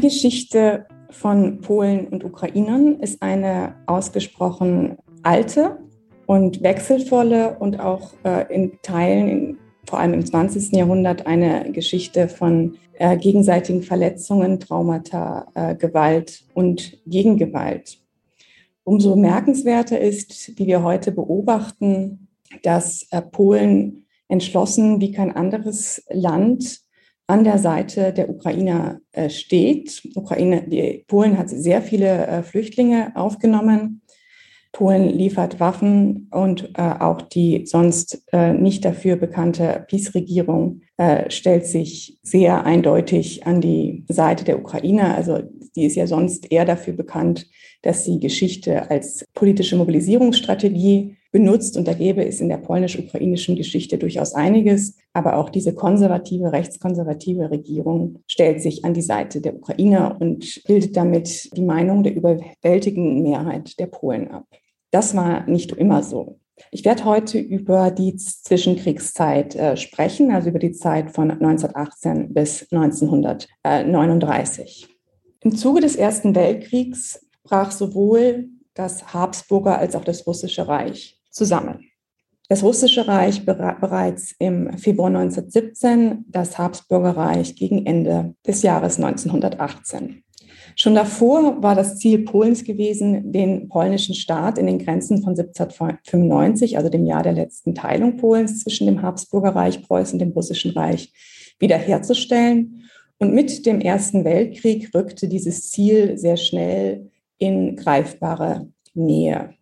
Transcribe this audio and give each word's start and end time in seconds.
Die 0.00 0.06
Geschichte 0.06 0.86
von 1.10 1.60
Polen 1.60 2.08
und 2.08 2.24
Ukrainern 2.24 3.00
ist 3.00 3.20
eine 3.20 3.74
ausgesprochen 3.84 4.96
alte 5.22 5.76
und 6.24 6.62
wechselvolle 6.62 7.58
und 7.58 7.80
auch 7.80 8.14
äh, 8.24 8.50
in 8.54 8.78
Teilen, 8.80 9.28
in, 9.28 9.58
vor 9.86 9.98
allem 9.98 10.14
im 10.14 10.24
20. 10.24 10.72
Jahrhundert, 10.72 11.26
eine 11.26 11.70
Geschichte 11.72 12.28
von 12.28 12.78
äh, 12.94 13.18
gegenseitigen 13.18 13.82
Verletzungen, 13.82 14.58
Traumata, 14.58 15.48
äh, 15.54 15.74
Gewalt 15.74 16.44
und 16.54 16.98
Gegengewalt. 17.04 17.98
Umso 18.84 19.16
bemerkenswerter 19.16 20.00
ist, 20.00 20.58
wie 20.58 20.66
wir 20.66 20.82
heute 20.82 21.12
beobachten, 21.12 22.28
dass 22.62 23.06
äh, 23.10 23.20
Polen 23.20 24.06
entschlossen 24.28 25.02
wie 25.02 25.12
kein 25.12 25.36
anderes 25.36 26.02
Land 26.08 26.80
an 27.30 27.44
der 27.44 27.58
Seite 27.58 28.12
der 28.12 28.28
Ukrainer 28.28 29.00
äh, 29.12 29.30
steht. 29.30 30.02
Ukraine, 30.14 30.64
die, 30.66 31.04
Polen 31.06 31.38
hat 31.38 31.48
sehr 31.48 31.80
viele 31.80 32.26
äh, 32.26 32.42
Flüchtlinge 32.42 33.12
aufgenommen. 33.14 34.02
Polen 34.72 35.08
liefert 35.08 35.58
Waffen 35.58 36.28
und 36.30 36.70
äh, 36.76 36.82
auch 36.82 37.22
die 37.22 37.66
sonst 37.66 38.24
äh, 38.32 38.52
nicht 38.52 38.84
dafür 38.84 39.16
bekannte 39.16 39.84
Peace-Regierung 39.88 40.82
äh, 40.96 41.30
stellt 41.30 41.66
sich 41.66 42.18
sehr 42.22 42.64
eindeutig 42.64 43.46
an 43.46 43.60
die 43.60 44.04
Seite 44.08 44.44
der 44.44 44.58
Ukrainer. 44.58 45.14
Also 45.14 45.40
die 45.76 45.86
ist 45.86 45.96
ja 45.96 46.06
sonst 46.06 46.50
eher 46.52 46.64
dafür 46.64 46.94
bekannt, 46.94 47.48
dass 47.82 48.04
sie 48.04 48.20
Geschichte 48.20 48.90
als 48.90 49.24
politische 49.34 49.76
Mobilisierungsstrategie 49.76 51.16
benutzt. 51.32 51.76
Und 51.76 51.86
da 51.86 51.92
gäbe 51.92 52.24
es 52.24 52.40
in 52.40 52.48
der 52.48 52.58
polnisch-ukrainischen 52.58 53.56
Geschichte 53.56 53.98
durchaus 53.98 54.34
einiges. 54.34 54.96
Aber 55.12 55.36
auch 55.36 55.50
diese 55.50 55.74
konservative, 55.74 56.52
rechtskonservative 56.52 57.50
Regierung 57.50 58.20
stellt 58.26 58.62
sich 58.62 58.84
an 58.84 58.94
die 58.94 59.02
Seite 59.02 59.40
der 59.40 59.56
Ukrainer 59.56 60.16
und 60.20 60.62
bildet 60.66 60.96
damit 60.96 61.50
die 61.56 61.62
Meinung 61.62 62.02
der 62.02 62.14
überwältigenden 62.14 63.22
Mehrheit 63.22 63.78
der 63.78 63.86
Polen 63.86 64.30
ab. 64.30 64.46
Das 64.90 65.14
war 65.14 65.48
nicht 65.48 65.72
immer 65.72 66.02
so. 66.02 66.38
Ich 66.72 66.84
werde 66.84 67.06
heute 67.06 67.38
über 67.38 67.90
die 67.90 68.16
Zwischenkriegszeit 68.16 69.56
äh, 69.56 69.78
sprechen, 69.78 70.30
also 70.30 70.50
über 70.50 70.58
die 70.58 70.72
Zeit 70.72 71.12
von 71.12 71.30
1918 71.30 72.34
bis 72.34 72.70
1939. 72.70 74.88
Im 75.40 75.56
Zuge 75.56 75.80
des 75.80 75.96
Ersten 75.96 76.34
Weltkriegs 76.34 77.26
brach 77.44 77.70
sowohl 77.70 78.50
das 78.74 79.14
Habsburger 79.14 79.78
als 79.78 79.96
auch 79.96 80.04
das 80.04 80.26
Russische 80.26 80.68
Reich 80.68 81.19
zusammen. 81.30 81.90
Das 82.48 82.64
Russische 82.64 83.06
Reich 83.06 83.46
bereits 83.46 84.34
im 84.40 84.76
Februar 84.76 85.06
1917, 85.06 86.24
das 86.28 86.58
Habsburger 86.58 87.16
Reich 87.16 87.54
gegen 87.54 87.86
Ende 87.86 88.34
des 88.44 88.62
Jahres 88.62 88.96
1918. 88.96 90.24
Schon 90.74 90.94
davor 90.94 91.62
war 91.62 91.74
das 91.74 91.98
Ziel 91.98 92.24
Polens 92.24 92.64
gewesen, 92.64 93.32
den 93.32 93.68
polnischen 93.68 94.14
Staat 94.14 94.58
in 94.58 94.66
den 94.66 94.78
Grenzen 94.78 95.22
von 95.22 95.38
1795, 95.38 96.76
also 96.76 96.88
dem 96.88 97.06
Jahr 97.06 97.22
der 97.22 97.34
letzten 97.34 97.74
Teilung 97.74 98.16
Polens 98.16 98.60
zwischen 98.64 98.86
dem 98.86 99.02
Habsburger 99.02 99.54
Reich 99.54 99.82
Preußen 99.82 100.14
und 100.14 100.18
dem 100.20 100.32
Russischen 100.32 100.72
Reich, 100.72 101.12
wiederherzustellen. 101.60 102.84
Und 103.18 103.34
mit 103.34 103.66
dem 103.66 103.80
Ersten 103.80 104.24
Weltkrieg 104.24 104.94
rückte 104.94 105.28
dieses 105.28 105.70
Ziel 105.70 106.16
sehr 106.18 106.36
schnell 106.36 107.10
in 107.38 107.76
greifbare 107.76 108.68
Nähe. 108.94 109.54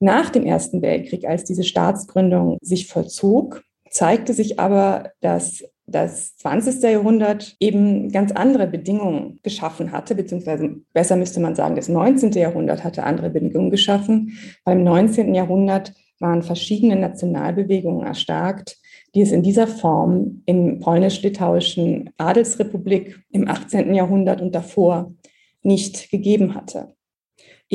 Nach 0.00 0.30
dem 0.30 0.44
Ersten 0.44 0.82
Weltkrieg, 0.82 1.26
als 1.26 1.44
diese 1.44 1.64
Staatsgründung 1.64 2.58
sich 2.60 2.88
vollzog, 2.88 3.62
zeigte 3.90 4.34
sich 4.34 4.58
aber, 4.58 5.12
dass 5.20 5.64
das 5.86 6.36
20. 6.38 6.82
Jahrhundert 6.82 7.56
eben 7.60 8.10
ganz 8.10 8.32
andere 8.32 8.66
Bedingungen 8.66 9.38
geschaffen 9.42 9.92
hatte, 9.92 10.14
beziehungsweise 10.14 10.76
besser 10.92 11.16
müsste 11.16 11.40
man 11.40 11.54
sagen, 11.54 11.76
das 11.76 11.88
19. 11.88 12.32
Jahrhundert 12.32 12.84
hatte 12.84 13.04
andere 13.04 13.30
Bedingungen 13.30 13.70
geschaffen. 13.70 14.32
Beim 14.64 14.82
19. 14.82 15.34
Jahrhundert 15.34 15.92
waren 16.20 16.42
verschiedene 16.42 16.96
Nationalbewegungen 16.96 18.06
erstarkt, 18.06 18.78
die 19.14 19.20
es 19.20 19.30
in 19.30 19.42
dieser 19.42 19.66
Form 19.66 20.42
im 20.46 20.80
polnisch-litauischen 20.80 22.10
Adelsrepublik 22.16 23.20
im 23.30 23.48
18. 23.48 23.94
Jahrhundert 23.94 24.40
und 24.40 24.54
davor 24.54 25.12
nicht 25.62 26.10
gegeben 26.10 26.54
hatte. 26.54 26.93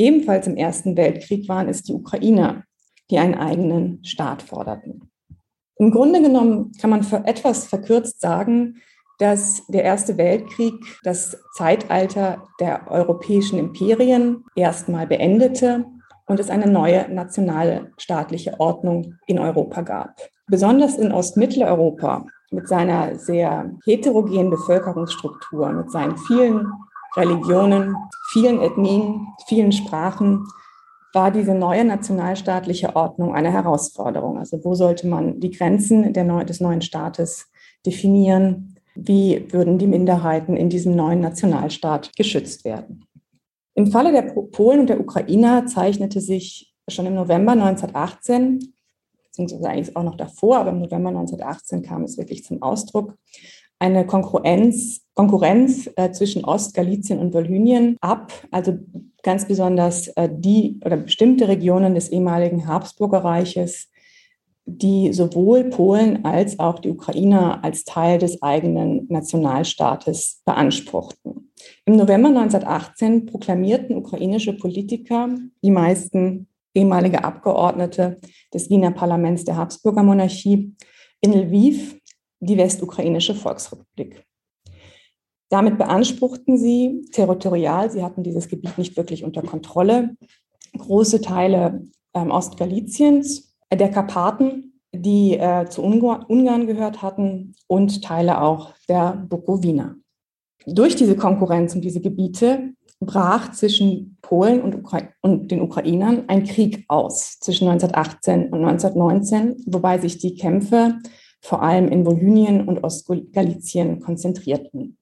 Ebenfalls 0.00 0.46
im 0.46 0.56
Ersten 0.56 0.96
Weltkrieg 0.96 1.46
waren 1.46 1.68
es 1.68 1.82
die 1.82 1.92
Ukrainer, 1.92 2.64
die 3.10 3.18
einen 3.18 3.34
eigenen 3.34 4.02
Staat 4.02 4.40
forderten. 4.40 5.10
Im 5.76 5.90
Grunde 5.90 6.22
genommen 6.22 6.72
kann 6.80 6.88
man 6.88 7.02
für 7.02 7.26
etwas 7.26 7.66
verkürzt 7.66 8.18
sagen, 8.18 8.76
dass 9.18 9.66
der 9.66 9.84
Erste 9.84 10.16
Weltkrieg 10.16 10.72
das 11.02 11.36
Zeitalter 11.52 12.48
der 12.60 12.90
europäischen 12.90 13.58
Imperien 13.58 14.46
erstmal 14.56 15.06
beendete 15.06 15.84
und 16.26 16.40
es 16.40 16.48
eine 16.48 16.66
neue 16.66 17.12
nationale 17.12 17.92
staatliche 17.98 18.58
Ordnung 18.58 19.16
in 19.26 19.38
Europa 19.38 19.82
gab. 19.82 20.16
Besonders 20.46 20.96
in 20.96 21.12
Ostmitteleuropa 21.12 22.24
mit 22.50 22.68
seiner 22.68 23.16
sehr 23.16 23.70
heterogenen 23.84 24.48
Bevölkerungsstruktur, 24.48 25.70
mit 25.72 25.90
seinen 25.90 26.16
vielen 26.16 26.72
Religionen, 27.16 27.96
vielen 28.30 28.60
Ethnien, 28.60 29.28
vielen 29.46 29.72
Sprachen, 29.72 30.46
war 31.12 31.30
diese 31.30 31.54
neue 31.54 31.84
nationalstaatliche 31.84 32.94
Ordnung 32.94 33.34
eine 33.34 33.52
Herausforderung. 33.52 34.38
Also 34.38 34.64
wo 34.64 34.74
sollte 34.74 35.08
man 35.08 35.40
die 35.40 35.50
Grenzen 35.50 36.12
Neu 36.12 36.44
des 36.44 36.60
neuen 36.60 36.82
Staates 36.82 37.50
definieren? 37.84 38.76
Wie 38.94 39.46
würden 39.52 39.78
die 39.78 39.86
Minderheiten 39.86 40.56
in 40.56 40.68
diesem 40.68 40.94
neuen 40.94 41.20
Nationalstaat 41.20 42.14
geschützt 42.16 42.64
werden? 42.64 43.04
Im 43.74 43.88
Falle 43.88 44.12
der 44.12 44.22
Polen 44.22 44.80
und 44.80 44.88
der 44.88 45.00
Ukrainer 45.00 45.66
zeichnete 45.66 46.20
sich 46.20 46.74
schon 46.88 47.06
im 47.06 47.14
November 47.14 47.52
1918, 47.52 48.74
beziehungsweise 49.24 49.68
eigentlich 49.68 49.96
auch 49.96 50.02
noch 50.02 50.16
davor, 50.16 50.58
aber 50.58 50.70
im 50.70 50.80
November 50.80 51.08
1918 51.10 51.82
kam 51.82 52.02
es 52.02 52.18
wirklich 52.18 52.44
zum 52.44 52.62
Ausdruck, 52.62 53.14
eine 53.80 54.06
Konkurrenz, 54.06 55.00
Konkurrenz 55.14 55.90
äh, 55.96 56.12
zwischen 56.12 56.44
Ostgalizien 56.44 57.18
und 57.18 57.34
Wolhynien 57.34 57.96
ab. 58.00 58.32
Also 58.50 58.78
ganz 59.22 59.46
besonders 59.46 60.08
äh, 60.08 60.28
die 60.30 60.78
oder 60.84 60.98
bestimmte 60.98 61.48
Regionen 61.48 61.94
des 61.94 62.10
ehemaligen 62.10 62.68
Habsburger 62.68 63.24
Reiches, 63.24 63.88
die 64.66 65.12
sowohl 65.12 65.64
Polen 65.64 66.24
als 66.24 66.58
auch 66.58 66.78
die 66.78 66.90
Ukrainer 66.90 67.64
als 67.64 67.84
Teil 67.84 68.18
des 68.18 68.42
eigenen 68.42 69.06
Nationalstaates 69.08 70.42
beanspruchten. 70.44 71.50
Im 71.86 71.96
November 71.96 72.28
1918 72.28 73.26
proklamierten 73.26 73.96
ukrainische 73.96 74.52
Politiker, 74.52 75.28
die 75.62 75.70
meisten 75.70 76.46
ehemalige 76.74 77.24
Abgeordnete 77.24 78.20
des 78.52 78.70
Wiener 78.70 78.92
Parlaments 78.92 79.44
der 79.44 79.56
Habsburger 79.56 80.02
Monarchie, 80.02 80.74
in 81.20 81.32
Lviv 81.32 81.99
die 82.40 82.56
Westukrainische 82.56 83.34
Volksrepublik. 83.34 84.24
Damit 85.50 85.78
beanspruchten 85.78 86.58
sie 86.58 87.06
territorial, 87.12 87.90
sie 87.90 88.02
hatten 88.02 88.22
dieses 88.22 88.48
Gebiet 88.48 88.78
nicht 88.78 88.96
wirklich 88.96 89.24
unter 89.24 89.42
Kontrolle, 89.42 90.16
große 90.76 91.20
Teile 91.20 91.84
ähm, 92.14 92.30
Ostgaliziens, 92.30 93.54
äh, 93.68 93.76
der 93.76 93.90
Karpaten, 93.90 94.80
die 94.92 95.36
äh, 95.36 95.66
zu 95.68 95.82
Ungarn, 95.82 96.66
gehört 96.66 97.02
hatten 97.02 97.54
und 97.66 98.02
Teile 98.02 98.40
auch 98.40 98.74
der 98.88 99.24
Bukowina. 99.28 99.96
Durch 100.66 100.94
diese 100.94 101.16
Konkurrenz 101.16 101.74
um 101.74 101.80
diese 101.80 102.00
Gebiete 102.00 102.74
brach 103.00 103.52
zwischen 103.52 104.18
Polen 104.20 104.60
und, 104.60 104.74
Ukra 104.74 105.00
und, 105.22 105.50
den 105.50 105.62
Ukrainern 105.62 106.24
ein 106.28 106.44
Krieg 106.44 106.84
aus 106.88 107.38
zwischen 107.40 107.66
1918 107.66 108.50
und 108.50 108.64
1919, 108.64 109.64
wobei 109.66 109.98
sich 109.98 110.18
die 110.18 110.34
Kämpfe 110.34 110.98
vor 111.40 111.62
allem 111.62 111.88
in 111.88 112.04
Volynien 112.04 112.66
und 112.68 112.84
Ostgalizien 112.84 114.00
konzentrierten. 114.00 114.98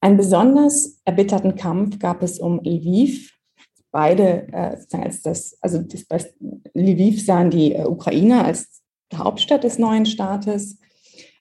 Einen 0.00 0.16
besonders 0.16 1.00
erbitterten 1.04 1.56
Kampf 1.56 1.98
gab 1.98 2.22
es 2.22 2.38
um 2.38 2.60
Lviv. 2.62 3.32
Beide, 3.90 4.48
äh, 4.52 4.76
als 4.92 5.22
das, 5.22 5.56
also 5.60 5.82
das, 5.82 6.34
Lviv 6.74 7.24
sahen 7.24 7.50
die 7.50 7.72
äh, 7.72 7.84
Ukrainer 7.84 8.44
als 8.44 8.82
Hauptstadt 9.14 9.64
des 9.64 9.78
neuen 9.78 10.06
Staates. 10.06 10.78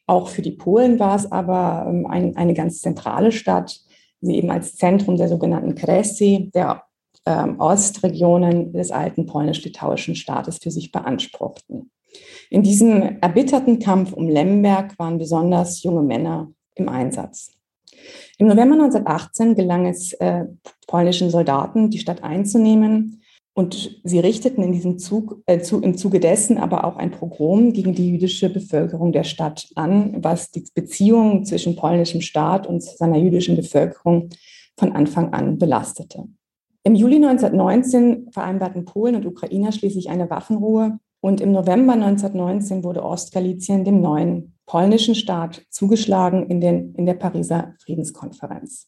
Auch 0.08 0.30
für 0.30 0.42
die 0.42 0.52
Polen 0.52 1.00
war 1.00 1.16
es 1.16 1.32
aber 1.32 1.86
ähm, 1.90 2.06
ein, 2.06 2.36
eine 2.38 2.54
ganz 2.54 2.80
zentrale 2.80 3.32
Stadt, 3.32 3.82
sie 4.22 4.36
eben 4.36 4.52
als 4.52 4.76
Zentrum 4.76 5.18
der 5.18 5.28
sogenannten 5.28 5.76
Kresy, 5.76 6.52
der 6.54 6.84
ähm, 7.26 7.60
Ostregionen 7.60 8.72
des 8.72 8.92
alten 8.92 9.26
polnisch-litauischen 9.26 10.16
Staates 10.16 10.60
für 10.60 10.72
sich 10.72 10.92
beanspruchten. 10.92 11.92
In 12.50 12.64
diesem 12.64 13.20
erbitterten 13.22 13.80
Kampf 13.80 14.14
um 14.14 14.30
Lemberg 14.30 14.98
waren 15.00 15.18
besonders 15.18 15.84
junge 15.84 16.04
Männer 16.04 16.52
im 16.76 16.90
Einsatz. 16.90 17.52
Im 18.38 18.48
November 18.48 18.76
1918 18.76 19.56
gelang 19.56 19.86
es 19.88 20.14
äh, 20.14 20.46
polnischen 20.88 21.30
Soldaten, 21.30 21.90
die 21.90 22.00
Stadt 22.00 22.24
einzunehmen. 22.24 23.22
Und 23.58 24.02
sie 24.04 24.20
richteten 24.20 24.62
in 24.64 24.74
diesem 24.74 24.98
Zug, 24.98 25.42
äh, 25.46 25.62
zu, 25.62 25.82
im 25.82 25.98
Zuge 25.98 26.20
dessen 26.20 26.58
aber 26.58 26.84
auch 26.84 26.98
ein 26.98 27.12
Pogrom 27.12 27.72
gegen 27.72 27.96
die 27.96 28.10
jüdische 28.10 28.50
Bevölkerung 28.50 29.14
der 29.14 29.24
Stadt 29.24 29.70
an, 29.76 30.18
was 30.22 30.52
die 30.52 30.66
Beziehungen 30.74 31.46
zwischen 31.46 31.78
polnischem 31.78 32.20
Staat 32.20 32.68
und 32.68 32.84
seiner 32.84 33.18
jüdischen 33.18 33.56
Bevölkerung 33.56 34.30
von 34.78 34.92
Anfang 34.92 35.34
an 35.34 35.58
belastete. 35.58 36.26
Im 36.84 36.96
Juli 36.96 37.16
1919 37.16 38.32
vereinbarten 38.32 38.84
Polen 38.84 39.16
und 39.16 39.26
Ukrainer 39.26 39.72
schließlich 39.72 40.10
eine 40.10 40.30
Waffenruhe 40.30 41.00
und 41.26 41.42
im 41.42 41.54
November 41.54 41.94
1919 41.94 42.84
wurde 42.84 43.04
Ostgalizien 43.04 43.84
dem 43.84 44.00
neuen 44.00 44.54
polnischen 44.68 45.16
Staat 45.16 45.64
zugeschlagen 45.72 46.52
in, 46.52 46.62
den, 46.62 46.94
in 46.94 47.08
der 47.08 47.16
Pariser 47.16 47.74
Friedenskonferenz. 47.84 48.88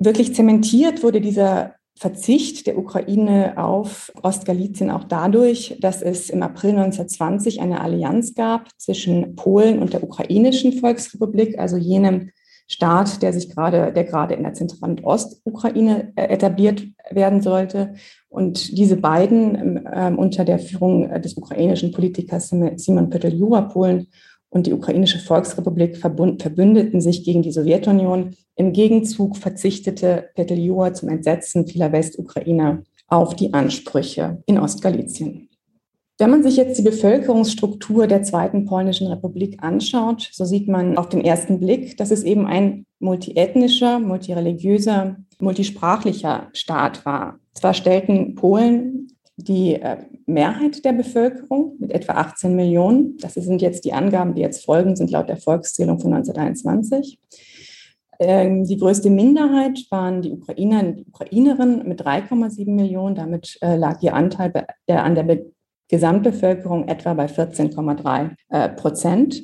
Wirklich 0.00 0.34
zementiert 0.34 1.04
wurde 1.04 1.20
dieser 1.20 1.76
Verzicht 1.96 2.66
der 2.66 2.78
Ukraine 2.78 3.54
auf 3.58 4.12
Ostgalizien 4.24 4.90
auch 4.90 5.04
dadurch, 5.04 5.76
dass 5.80 6.02
es 6.02 6.30
im 6.30 6.42
April 6.42 6.70
1920 6.70 7.60
eine 7.60 7.80
Allianz 7.80 8.34
gab 8.34 8.68
zwischen 8.76 9.36
Polen 9.36 9.78
und 9.78 9.92
der 9.92 10.02
ukrainischen 10.02 10.72
Volksrepublik, 10.72 11.60
also 11.60 11.76
jenem 11.76 12.32
Staat, 12.70 13.22
der 13.22 13.32
sich 13.32 13.48
gerade, 13.48 13.92
der 13.92 14.04
gerade 14.04 14.34
in 14.34 14.42
der 14.42 14.52
Zentral- 14.52 14.90
und 14.90 15.02
Ostukraine 15.02 16.12
äh, 16.16 16.28
etabliert 16.28 16.84
werden 17.10 17.40
sollte. 17.40 17.94
Und 18.28 18.76
diese 18.76 18.96
beiden 18.96 19.86
äh, 19.86 20.12
unter 20.14 20.44
der 20.44 20.58
Führung 20.58 21.08
des 21.22 21.36
ukrainischen 21.36 21.92
Politikers 21.92 22.54
Simon 22.76 23.08
Peteljura, 23.08 23.62
Polen 23.62 24.08
und 24.50 24.66
die 24.66 24.72
ukrainische 24.72 25.18
Volksrepublik 25.18 25.96
verbündeten 25.96 27.00
sich 27.00 27.24
gegen 27.24 27.42
die 27.42 27.52
Sowjetunion. 27.52 28.34
Im 28.54 28.72
Gegenzug 28.72 29.36
verzichtete 29.36 30.30
Peteljura 30.34 30.92
zum 30.92 31.08
Entsetzen 31.08 31.66
vieler 31.66 31.92
Westukrainer 31.92 32.82
auf 33.08 33.34
die 33.34 33.54
Ansprüche 33.54 34.42
in 34.46 34.58
Ostgalizien. 34.58 35.47
Wenn 36.20 36.30
man 36.30 36.42
sich 36.42 36.56
jetzt 36.56 36.76
die 36.76 36.82
Bevölkerungsstruktur 36.82 38.08
der 38.08 38.24
Zweiten 38.24 38.64
Polnischen 38.64 39.06
Republik 39.06 39.62
anschaut, 39.62 40.28
so 40.32 40.44
sieht 40.44 40.66
man 40.66 40.98
auf 40.98 41.08
den 41.08 41.24
ersten 41.24 41.60
Blick, 41.60 41.96
dass 41.96 42.10
es 42.10 42.24
eben 42.24 42.44
ein 42.44 42.86
multiethnischer, 42.98 44.00
multireligiöser, 44.00 45.16
multisprachlicher 45.38 46.48
Staat 46.52 47.06
war. 47.06 47.38
Zwar 47.54 47.72
stellten 47.72 48.34
Polen 48.34 49.12
die 49.36 49.74
äh, 49.74 49.98
Mehrheit 50.26 50.84
der 50.84 50.92
Bevölkerung 50.92 51.76
mit 51.78 51.92
etwa 51.92 52.14
18 52.14 52.56
Millionen. 52.56 53.16
Das 53.18 53.34
sind 53.34 53.62
jetzt 53.62 53.84
die 53.84 53.92
Angaben, 53.92 54.34
die 54.34 54.42
jetzt 54.42 54.64
folgen, 54.64 54.96
sind 54.96 55.12
laut 55.12 55.28
der 55.28 55.36
Volkszählung 55.36 56.00
von 56.00 56.12
1921. 56.12 57.20
Ähm, 58.18 58.64
die 58.64 58.76
größte 58.76 59.10
Minderheit 59.10 59.86
waren 59.90 60.22
die 60.22 60.32
Ukrainer 60.32 60.80
und 60.80 61.06
Ukrainerinnen 61.06 61.86
mit 61.86 62.02
3,7 62.02 62.68
Millionen. 62.68 63.14
Damit 63.14 63.56
äh, 63.60 63.76
lag 63.76 64.02
ihr 64.02 64.14
Anteil 64.14 64.66
an 64.88 65.14
der 65.14 65.22
Gesamtbevölkerung 65.88 66.88
etwa 66.88 67.14
bei 67.14 67.26
14,3 67.26 68.30
äh, 68.48 68.68
Prozent. 68.70 69.42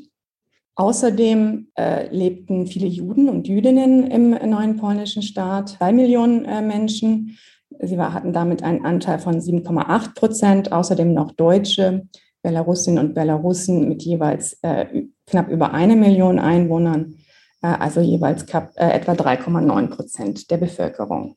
Außerdem 0.76 1.68
lebten 2.10 2.66
viele 2.66 2.88
Juden 2.88 3.28
und 3.28 3.46
Jüdinnen 3.46 4.10
im 4.10 4.30
neuen 4.30 4.76
polnischen 4.76 5.22
Staat, 5.22 5.68
zwei 5.68 5.92
Millionen 5.92 6.42
Menschen. 6.66 7.38
Sie 7.78 7.96
hatten 7.96 8.32
damit 8.32 8.64
einen 8.64 8.84
Anteil 8.84 9.20
von 9.20 9.38
7,8 9.38 10.14
Prozent. 10.14 10.72
Außerdem 10.72 11.14
noch 11.14 11.30
Deutsche, 11.30 12.08
Belarusinnen 12.44 13.04
und 13.04 13.14
Belarusen 13.14 13.88
mit 13.88 14.02
jeweils 14.02 14.58
äh, 14.62 15.06
knapp 15.26 15.48
über 15.48 15.72
eine 15.72 15.96
Million 15.96 16.38
Einwohnern, 16.38 17.16
äh, 17.62 17.66
also 17.66 18.00
jeweils 18.00 18.46
knapp, 18.46 18.72
äh, 18.76 18.90
etwa 18.90 19.12
3,9 19.12 19.88
Prozent 19.88 20.50
der 20.50 20.58
Bevölkerung. 20.58 21.36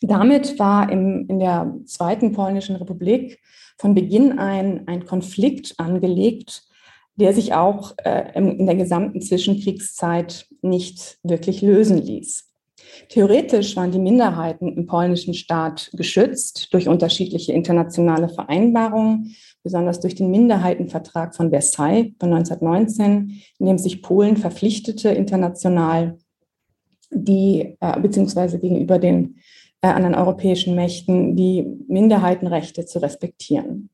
Damit 0.00 0.58
war 0.58 0.90
im, 0.90 1.26
in 1.28 1.40
der 1.40 1.74
Zweiten 1.86 2.32
Polnischen 2.32 2.76
Republik 2.76 3.40
von 3.78 3.94
Beginn 3.94 4.38
ein, 4.38 4.86
ein 4.86 5.04
Konflikt 5.04 5.74
angelegt, 5.78 6.62
der 7.16 7.34
sich 7.34 7.54
auch 7.54 7.94
äh, 8.04 8.32
in 8.34 8.66
der 8.66 8.76
gesamten 8.76 9.20
Zwischenkriegszeit 9.20 10.46
nicht 10.62 11.18
wirklich 11.22 11.60
lösen 11.62 11.98
ließ. 11.98 12.48
Theoretisch 13.08 13.76
waren 13.76 13.92
die 13.92 13.98
Minderheiten 13.98 14.76
im 14.76 14.86
polnischen 14.86 15.34
Staat 15.34 15.90
geschützt 15.94 16.72
durch 16.72 16.88
unterschiedliche 16.88 17.52
internationale 17.52 18.28
Vereinbarungen, 18.28 19.34
besonders 19.62 20.00
durch 20.00 20.14
den 20.14 20.30
Minderheitenvertrag 20.30 21.34
von 21.34 21.50
Versailles 21.50 22.12
von 22.18 22.32
1919, 22.32 23.42
in 23.58 23.66
dem 23.66 23.78
sich 23.78 24.02
Polen 24.02 24.36
verpflichtete, 24.36 25.10
international 25.10 26.18
die, 27.10 27.76
äh, 27.80 28.00
beziehungsweise 28.00 28.58
gegenüber 28.58 28.98
den 28.98 29.36
äh, 29.82 29.88
anderen 29.88 30.14
europäischen 30.14 30.74
Mächten, 30.74 31.36
die 31.36 31.66
Minderheitenrechte 31.88 32.86
zu 32.86 33.00
respektieren. 33.00 33.90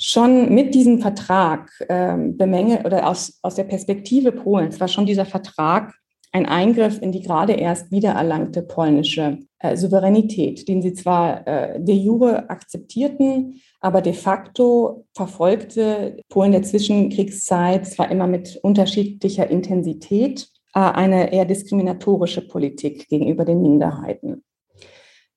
Schon 0.00 0.54
mit 0.54 0.74
diesem 0.74 1.00
Vertrag 1.00 1.70
äh, 1.88 2.16
bemängelt 2.16 2.84
oder 2.84 3.08
aus, 3.08 3.38
aus 3.42 3.54
der 3.54 3.64
Perspektive 3.64 4.32
Polens 4.32 4.78
war 4.80 4.88
schon 4.88 5.06
dieser 5.06 5.24
Vertrag 5.24 5.94
ein 6.34 6.46
Eingriff 6.46 7.00
in 7.00 7.12
die 7.12 7.22
gerade 7.22 7.52
erst 7.52 7.92
wiedererlangte 7.92 8.62
polnische 8.62 9.38
äh, 9.60 9.76
Souveränität, 9.76 10.66
den 10.66 10.82
sie 10.82 10.92
zwar 10.92 11.46
äh, 11.46 11.80
de 11.80 11.94
jure 11.94 12.50
akzeptierten, 12.50 13.60
aber 13.80 14.02
de 14.02 14.14
facto 14.14 15.06
verfolgte 15.14 16.16
Polen 16.28 16.50
der 16.50 16.64
Zwischenkriegszeit 16.64 17.86
zwar 17.86 18.10
immer 18.10 18.26
mit 18.26 18.58
unterschiedlicher 18.62 19.48
Intensität 19.48 20.48
äh, 20.74 20.80
eine 20.80 21.32
eher 21.32 21.44
diskriminatorische 21.44 22.46
Politik 22.48 23.08
gegenüber 23.08 23.44
den 23.44 23.62
Minderheiten. 23.62 24.42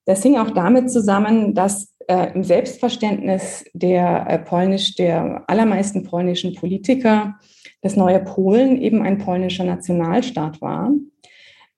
Das 0.07 0.23
hing 0.23 0.37
auch 0.37 0.51
damit 0.51 0.89
zusammen, 0.89 1.53
dass 1.53 1.93
äh, 2.07 2.33
im 2.33 2.45
Selbstverständnis 2.45 3.65
der 3.73 4.25
äh, 4.29 4.39
polnisch, 4.39 4.95
der 4.95 5.43
allermeisten 5.47 6.03
polnischen 6.03 6.55
Politiker 6.55 7.35
das 7.81 7.97
neue 7.97 8.19
Polen 8.19 8.81
eben 8.81 9.01
ein 9.01 9.17
polnischer 9.17 9.65
Nationalstaat 9.65 10.61
war, 10.61 10.91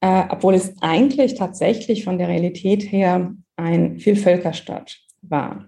äh, 0.02 0.26
obwohl 0.30 0.54
es 0.54 0.76
eigentlich 0.80 1.34
tatsächlich 1.34 2.04
von 2.04 2.20
der 2.20 2.28
Realität 2.28 2.92
her 2.92 3.34
ein 3.58 3.98
Vielvölkerstaat 3.98 5.00
war. 5.24 5.68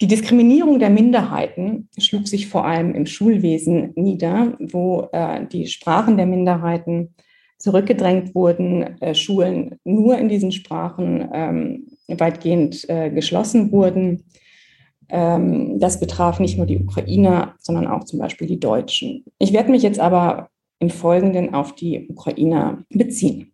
Die 0.00 0.06
Diskriminierung 0.06 0.78
der 0.78 0.90
Minderheiten 0.90 1.88
schlug 1.98 2.28
sich 2.28 2.46
vor 2.46 2.64
allem 2.64 2.94
im 2.94 3.06
Schulwesen 3.06 3.92
nieder, 3.96 4.56
wo 4.60 5.08
äh, 5.12 5.44
die 5.48 5.66
Sprachen 5.66 6.16
der 6.16 6.26
Minderheiten 6.26 7.16
zurückgedrängt 7.64 8.34
wurden, 8.34 9.00
äh, 9.00 9.14
Schulen 9.14 9.76
nur 9.84 10.18
in 10.18 10.28
diesen 10.28 10.52
Sprachen 10.52 11.28
ähm, 11.32 11.86
weitgehend 12.08 12.88
äh, 12.88 13.10
geschlossen 13.10 13.72
wurden 13.72 14.24
ähm, 15.08 15.78
das 15.78 16.00
betraf 16.00 16.40
nicht 16.40 16.56
nur 16.56 16.66
die 16.66 16.78
Ukrainer, 16.78 17.54
sondern 17.58 17.86
auch 17.86 18.04
zum 18.04 18.18
Beispiel 18.18 18.46
die 18.46 18.60
Deutschen. 18.60 19.24
Ich 19.38 19.52
werde 19.52 19.70
mich 19.70 19.82
jetzt 19.82 20.00
aber 20.00 20.48
im 20.78 20.90
Folgenden 20.90 21.54
auf 21.54 21.74
die 21.74 22.08
Ukrainer 22.08 22.84
beziehen. 22.90 23.52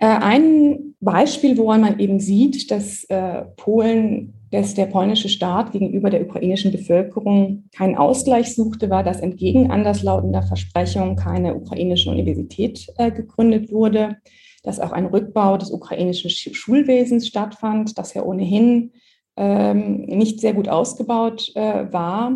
Äh, 0.00 0.06
ein 0.06 0.94
Beispiel, 1.00 1.56
woran 1.56 1.80
man 1.80 1.98
eben 1.98 2.20
sieht, 2.20 2.70
dass 2.70 3.04
äh, 3.04 3.44
Polen, 3.56 4.34
dass 4.50 4.74
der 4.74 4.86
polnische 4.86 5.28
Staat 5.28 5.72
gegenüber 5.72 6.10
der 6.10 6.22
ukrainischen 6.22 6.72
Bevölkerung 6.72 7.64
keinen 7.74 7.96
Ausgleich 7.96 8.54
suchte, 8.54 8.88
war, 8.88 9.02
dass 9.02 9.20
entgegen 9.20 9.70
anderslautender 9.70 10.42
Versprechungen 10.42 11.16
keine 11.16 11.54
ukrainische 11.54 12.10
Universität 12.10 12.86
äh, 12.96 13.10
gegründet 13.10 13.70
wurde, 13.70 14.16
dass 14.62 14.80
auch 14.80 14.92
ein 14.92 15.06
Rückbau 15.06 15.56
des 15.56 15.70
ukrainischen 15.70 16.30
Schulwesens 16.30 17.26
stattfand, 17.26 17.98
das 17.98 18.14
ja 18.14 18.22
ohnehin 18.22 18.92
ähm, 19.36 20.02
nicht 20.06 20.40
sehr 20.40 20.54
gut 20.54 20.68
ausgebaut 20.68 21.52
äh, 21.54 21.92
war. 21.92 22.32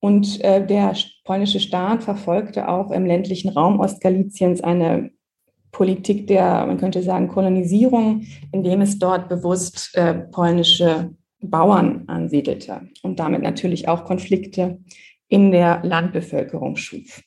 Und 0.00 0.40
äh, 0.44 0.64
der 0.64 0.94
polnische 1.24 1.60
Staat 1.60 2.04
verfolgte 2.04 2.68
auch 2.68 2.90
im 2.90 3.06
ländlichen 3.06 3.48
Raum 3.48 3.80
Ostgaliziens 3.80 4.60
eine 4.60 5.10
Politik 5.72 6.26
der, 6.26 6.66
man 6.66 6.78
könnte 6.78 7.02
sagen, 7.02 7.28
Kolonisierung, 7.28 8.26
indem 8.52 8.80
es 8.80 8.98
dort 8.98 9.28
bewusst 9.28 9.90
äh, 9.94 10.14
polnische 10.14 11.14
Bauern 11.40 12.04
ansiedelte 12.08 12.88
und 13.02 13.18
damit 13.18 13.42
natürlich 13.42 13.88
auch 13.88 14.04
Konflikte 14.04 14.80
in 15.28 15.50
der 15.52 15.82
Landbevölkerung 15.84 16.76
schuf. 16.76 17.22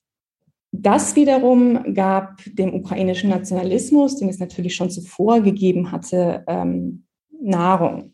Das 0.72 1.16
wiederum 1.16 1.94
gab 1.94 2.42
dem 2.46 2.74
ukrainischen 2.74 3.30
Nationalismus, 3.30 4.18
den 4.18 4.30
es 4.30 4.40
natürlich 4.40 4.76
schon 4.76 4.90
zuvor 4.90 5.42
gegeben 5.42 5.92
hatte, 5.92 6.44
ähm, 6.48 7.04
Nahrung. 7.42 8.14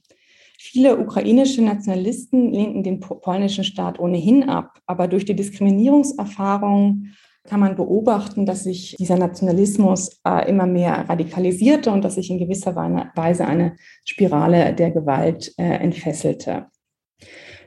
Viele 0.58 0.98
ukrainische 0.98 1.62
Nationalisten 1.62 2.52
lehnten 2.52 2.82
den 2.82 3.00
polnischen 3.00 3.64
Staat 3.64 4.00
ohnehin 4.00 4.50
ab, 4.50 4.80
aber 4.88 5.08
durch 5.08 5.24
die 5.24 5.36
Diskriminierungserfahrung 5.36 7.08
kann 7.48 7.60
man 7.60 7.76
beobachten, 7.76 8.46
dass 8.46 8.64
sich 8.64 8.96
dieser 9.00 9.18
Nationalismus 9.18 10.20
äh, 10.28 10.50
immer 10.50 10.68
mehr 10.68 11.10
radikalisierte 11.10 11.92
und 11.92 12.04
dass 12.04 12.16
sich 12.16 12.30
in 12.30 12.40
gewisser 12.40 12.76
Weise 12.76 13.46
eine 13.46 13.76
Spirale 14.06 14.74
der 14.74 14.92
Gewalt 14.92 15.54
äh, 15.58 15.64
entfesselte. 15.64 16.68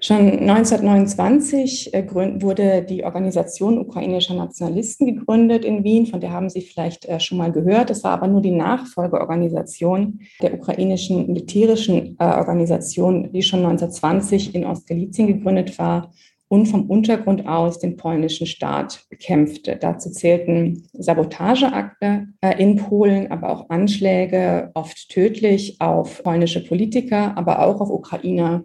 Schon 0.02 0.48
1929 0.48 1.92
äh, 1.92 2.06
wurde 2.40 2.82
die 2.82 3.04
Organisation 3.04 3.78
ukrainischer 3.78 4.34
Nationalisten 4.34 5.06
gegründet 5.06 5.62
in 5.62 5.84
Wien, 5.84 6.06
von 6.06 6.20
der 6.20 6.30
haben 6.30 6.48
Sie 6.48 6.62
vielleicht 6.62 7.04
äh, 7.04 7.20
schon 7.20 7.36
mal 7.36 7.52
gehört. 7.52 7.90
Es 7.90 8.02
war 8.02 8.12
aber 8.12 8.26
nur 8.26 8.40
die 8.40 8.50
Nachfolgeorganisation 8.50 10.20
der 10.40 10.54
ukrainischen 10.54 11.26
militärischen 11.26 12.16
äh, 12.18 12.24
Organisation, 12.24 13.30
die 13.30 13.42
schon 13.42 13.60
1920 13.60 14.54
in 14.54 14.64
Ostgalizien 14.64 15.26
gegründet 15.26 15.78
war 15.78 16.10
und 16.50 16.66
vom 16.66 16.90
Untergrund 16.90 17.46
aus 17.46 17.78
den 17.78 17.96
polnischen 17.96 18.46
Staat 18.46 19.04
bekämpfte. 19.08 19.76
Dazu 19.76 20.10
zählten 20.10 20.88
Sabotageakte 20.92 22.26
in 22.58 22.74
Polen, 22.74 23.30
aber 23.30 23.50
auch 23.50 23.70
Anschläge, 23.70 24.72
oft 24.74 25.08
tödlich, 25.10 25.80
auf 25.80 26.24
polnische 26.24 26.64
Politiker, 26.64 27.38
aber 27.38 27.64
auch 27.64 27.80
auf 27.80 27.88
Ukrainer 27.88 28.64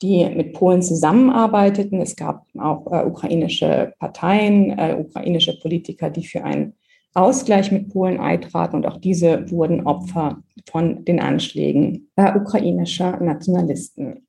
die 0.00 0.24
mit 0.26 0.52
Polen 0.52 0.80
zusammenarbeiteten. 0.80 2.00
Es 2.00 2.14
gab 2.14 2.46
auch 2.56 2.86
äh, 2.92 3.04
ukrainische 3.04 3.94
Parteien, 3.98 4.78
äh, 4.78 4.96
ukrainische 4.98 5.58
Politiker, 5.58 6.08
die 6.08 6.24
für 6.24 6.44
einen 6.44 6.74
Ausgleich 7.14 7.72
mit 7.72 7.88
Polen 7.88 8.20
eintraten 8.20 8.76
und 8.76 8.86
auch 8.86 8.98
diese 8.98 9.50
wurden 9.50 9.86
Opfer 9.86 10.42
von 10.70 11.04
den 11.04 11.18
Anschlägen 11.20 12.10
äh, 12.16 12.32
ukrainischer 12.38 13.18
Nationalisten. 13.20 14.27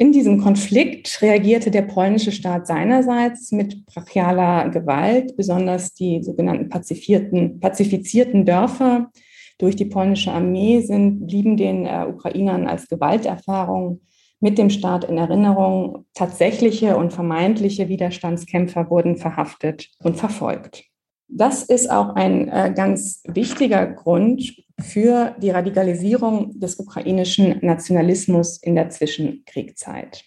In 0.00 0.12
diesem 0.12 0.40
Konflikt 0.40 1.20
reagierte 1.20 1.70
der 1.70 1.82
polnische 1.82 2.32
Staat 2.32 2.66
seinerseits 2.66 3.52
mit 3.52 3.84
brachialer 3.84 4.70
Gewalt, 4.70 5.36
besonders 5.36 5.92
die 5.92 6.22
sogenannten 6.22 6.70
pazifizierten 6.70 8.46
Dörfer 8.46 9.10
durch 9.58 9.76
die 9.76 9.84
polnische 9.84 10.32
Armee 10.32 10.80
sind, 10.80 11.26
blieben 11.26 11.58
den 11.58 11.84
äh, 11.84 12.06
Ukrainern 12.08 12.66
als 12.66 12.88
Gewalterfahrung 12.88 14.00
mit 14.40 14.56
dem 14.56 14.70
Staat 14.70 15.04
in 15.04 15.18
Erinnerung. 15.18 16.06
Tatsächliche 16.14 16.96
und 16.96 17.12
vermeintliche 17.12 17.90
Widerstandskämpfer 17.90 18.88
wurden 18.88 19.18
verhaftet 19.18 19.90
und 20.02 20.16
verfolgt. 20.16 20.89
Das 21.32 21.62
ist 21.62 21.90
auch 21.90 22.16
ein 22.16 22.48
äh, 22.48 22.72
ganz 22.74 23.22
wichtiger 23.26 23.86
Grund 23.86 24.64
für 24.80 25.36
die 25.38 25.50
Radikalisierung 25.50 26.58
des 26.58 26.78
ukrainischen 26.78 27.58
Nationalismus 27.62 28.58
in 28.58 28.74
der 28.74 28.90
Zwischenkriegszeit. 28.90 30.24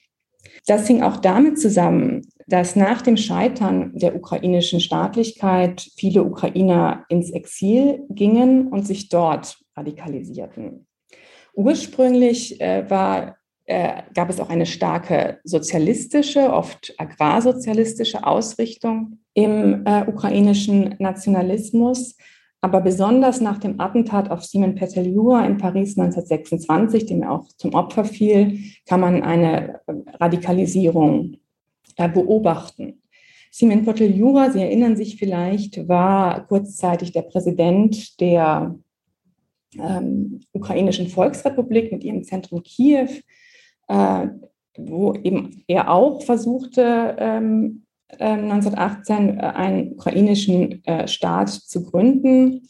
Das 0.65 0.88
hing 0.88 1.03
auch 1.03 1.17
damit 1.17 1.60
zusammen, 1.60 2.22
dass 2.48 2.75
nach 2.75 3.01
dem 3.01 3.17
Scheitern 3.17 3.91
der 3.95 4.15
ukrainischen 4.15 4.79
Staatlichkeit 4.79 5.86
viele 5.98 6.24
Ukrainer 6.24 7.05
ins 7.10 7.31
Exil 7.31 8.05
gingen 8.10 8.67
und 8.67 8.88
sich 8.88 9.10
dort 9.10 9.57
radikalisierten. 9.75 10.88
Ursprünglich 11.53 12.62
äh, 12.62 12.89
war 12.89 13.38
äh, 13.65 14.03
gab 14.13 14.29
es 14.29 14.39
auch 14.39 14.50
eine 14.50 14.65
starke 14.65 15.39
sozialistische, 15.43 16.51
oft 16.51 16.93
agrarsozialistische 16.98 18.25
Ausrichtung 18.25 19.22
im 19.33 19.85
äh, 19.85 20.05
ukrainischen 20.07 20.95
Nationalismus. 20.99 22.17
Aber 22.61 22.79
besonders 22.79 23.41
nach 23.41 23.57
dem 23.57 23.79
Attentat 23.81 24.31
auf 24.31 24.43
Simon 24.43 24.75
Peteljura 24.75 25.45
in 25.45 25.57
Paris 25.57 25.97
1926, 25.97 27.05
dem 27.07 27.23
er 27.23 27.31
auch 27.31 27.47
zum 27.57 27.73
Opfer 27.73 28.05
fiel, 28.05 28.59
kann 28.87 29.01
man 29.01 29.21
eine 29.21 29.81
äh, 29.87 29.93
Radikalisierung 30.19 31.37
äh, 31.97 32.07
beobachten. 32.07 33.01
Simon 33.51 33.83
Peteljura, 33.85 34.49
Sie 34.49 34.61
erinnern 34.61 34.95
sich 34.95 35.17
vielleicht, 35.17 35.87
war 35.87 36.47
kurzzeitig 36.47 37.11
der 37.11 37.23
Präsident 37.23 38.19
der 38.19 38.75
ähm, 39.77 40.39
ukrainischen 40.53 41.07
Volksrepublik 41.07 41.91
mit 41.91 42.03
ihrem 42.03 42.23
Zentrum 42.23 42.63
Kiew 42.63 43.09
äh, 43.87 44.27
wo 44.77 45.13
eben 45.13 45.63
er 45.67 45.91
auch 45.91 46.23
versuchte, 46.23 47.15
ähm, 47.19 47.83
äh, 47.91 47.92
1918 48.20 49.38
äh, 49.38 49.41
einen 49.41 49.93
ukrainischen 49.93 50.84
äh, 50.86 51.08
Staat 51.08 51.50
zu 51.50 51.84
gründen 51.84 52.67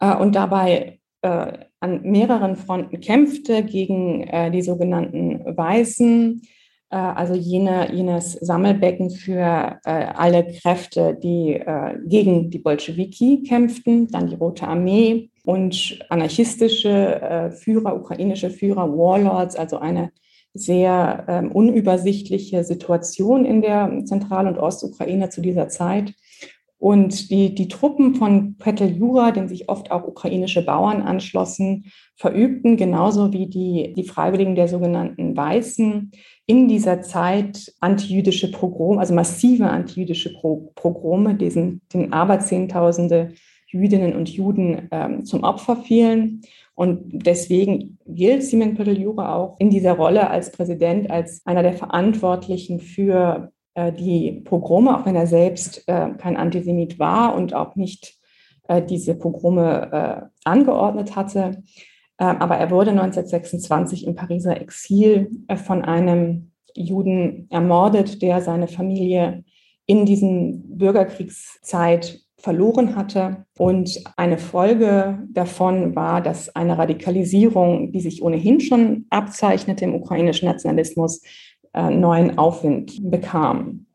äh, 0.00 0.14
und 0.14 0.34
dabei 0.34 0.98
äh, 1.22 1.52
an 1.80 2.02
mehreren 2.02 2.56
Fronten 2.56 3.00
kämpfte 3.00 3.62
gegen 3.62 4.26
die 4.52 4.62
sogenannten 4.62 5.56
Weißen, 5.56 6.42
also 6.88 7.34
jene, 7.34 7.94
jenes 7.94 8.32
Sammelbecken 8.32 9.10
für 9.10 9.78
alle 9.84 10.46
Kräfte, 10.46 11.16
die 11.22 11.60
gegen 12.06 12.50
die 12.50 12.58
Bolschewiki 12.58 13.42
kämpften, 13.42 14.08
dann 14.08 14.26
die 14.26 14.34
Rote 14.36 14.66
Armee 14.66 15.28
und 15.44 16.00
anarchistische 16.08 17.52
Führer, 17.54 17.94
ukrainische 17.94 18.50
Führer, 18.50 18.90
Warlords, 18.90 19.54
also 19.54 19.78
eine 19.78 20.10
sehr 20.58 21.24
ähm, 21.28 21.52
unübersichtliche 21.52 22.64
Situation 22.64 23.44
in 23.44 23.62
der 23.62 24.02
Zentral- 24.04 24.46
und 24.46 24.58
Ostukraine 24.58 25.28
zu 25.30 25.40
dieser 25.40 25.68
Zeit. 25.68 26.14
Und 26.78 27.30
die, 27.30 27.54
die 27.54 27.68
Truppen 27.68 28.14
von 28.14 28.56
Peteljura, 28.58 29.30
denen 29.30 29.48
sich 29.48 29.68
oft 29.68 29.90
auch 29.90 30.06
ukrainische 30.06 30.64
Bauern 30.64 31.02
anschlossen, 31.02 31.86
verübten 32.16 32.76
genauso 32.76 33.32
wie 33.32 33.46
die, 33.46 33.94
die 33.94 34.04
Freiwilligen 34.04 34.54
der 34.54 34.68
sogenannten 34.68 35.36
Weißen 35.36 36.10
in 36.46 36.68
dieser 36.68 37.00
Zeit 37.00 37.72
antijüdische 37.80 38.50
Pogrome, 38.50 39.00
also 39.00 39.14
massive 39.14 39.68
antijüdische 39.68 40.34
Pogrome, 40.34 41.34
diesen, 41.34 41.80
den 41.92 42.12
Aberzehntausende 42.12 43.32
Jüdinnen 43.68 44.14
und 44.14 44.28
Juden 44.28 44.88
ähm, 44.90 45.24
zum 45.24 45.42
Opfer 45.42 45.76
fielen. 45.76 46.42
Und 46.76 47.24
deswegen 47.26 47.98
gilt 48.06 48.44
Simon 48.44 48.74
Peteljura 48.74 49.34
auch 49.34 49.56
in 49.58 49.70
dieser 49.70 49.94
Rolle 49.94 50.28
als 50.28 50.52
Präsident 50.52 51.10
als 51.10 51.40
einer 51.46 51.62
der 51.62 51.72
Verantwortlichen 51.72 52.80
für 52.80 53.50
äh, 53.74 53.92
die 53.92 54.42
Pogrome, 54.44 54.96
auch 54.96 55.06
wenn 55.06 55.16
er 55.16 55.26
selbst 55.26 55.84
äh, 55.88 56.10
kein 56.18 56.36
Antisemit 56.36 56.98
war 56.98 57.34
und 57.34 57.54
auch 57.54 57.76
nicht 57.76 58.14
äh, 58.68 58.82
diese 58.82 59.14
Pogrome 59.14 59.90
äh, 59.90 60.26
angeordnet 60.44 61.16
hatte. 61.16 61.62
Ähm, 62.18 62.36
aber 62.40 62.56
er 62.58 62.70
wurde 62.70 62.90
1926 62.90 64.06
im 64.06 64.14
Pariser 64.14 64.60
Exil 64.60 65.30
äh, 65.48 65.56
von 65.56 65.82
einem 65.82 66.52
Juden 66.74 67.46
ermordet, 67.48 68.20
der 68.20 68.42
seine 68.42 68.68
Familie 68.68 69.44
in 69.86 70.04
diesen 70.04 70.76
Bürgerkriegszeit 70.76 72.20
verloren 72.46 72.94
hatte. 72.94 73.44
Und 73.58 74.04
eine 74.16 74.38
Folge 74.38 75.18
davon 75.32 75.96
war, 75.96 76.20
dass 76.20 76.54
eine 76.54 76.78
Radikalisierung, 76.78 77.90
die 77.90 78.00
sich 78.00 78.22
ohnehin 78.22 78.60
schon 78.60 79.06
abzeichnete 79.10 79.84
im 79.84 79.96
ukrainischen 79.96 80.46
Nationalismus, 80.46 81.22
äh, 81.74 81.90
neuen 81.90 82.38
Aufwind 82.38 83.10
bekam. 83.10 83.86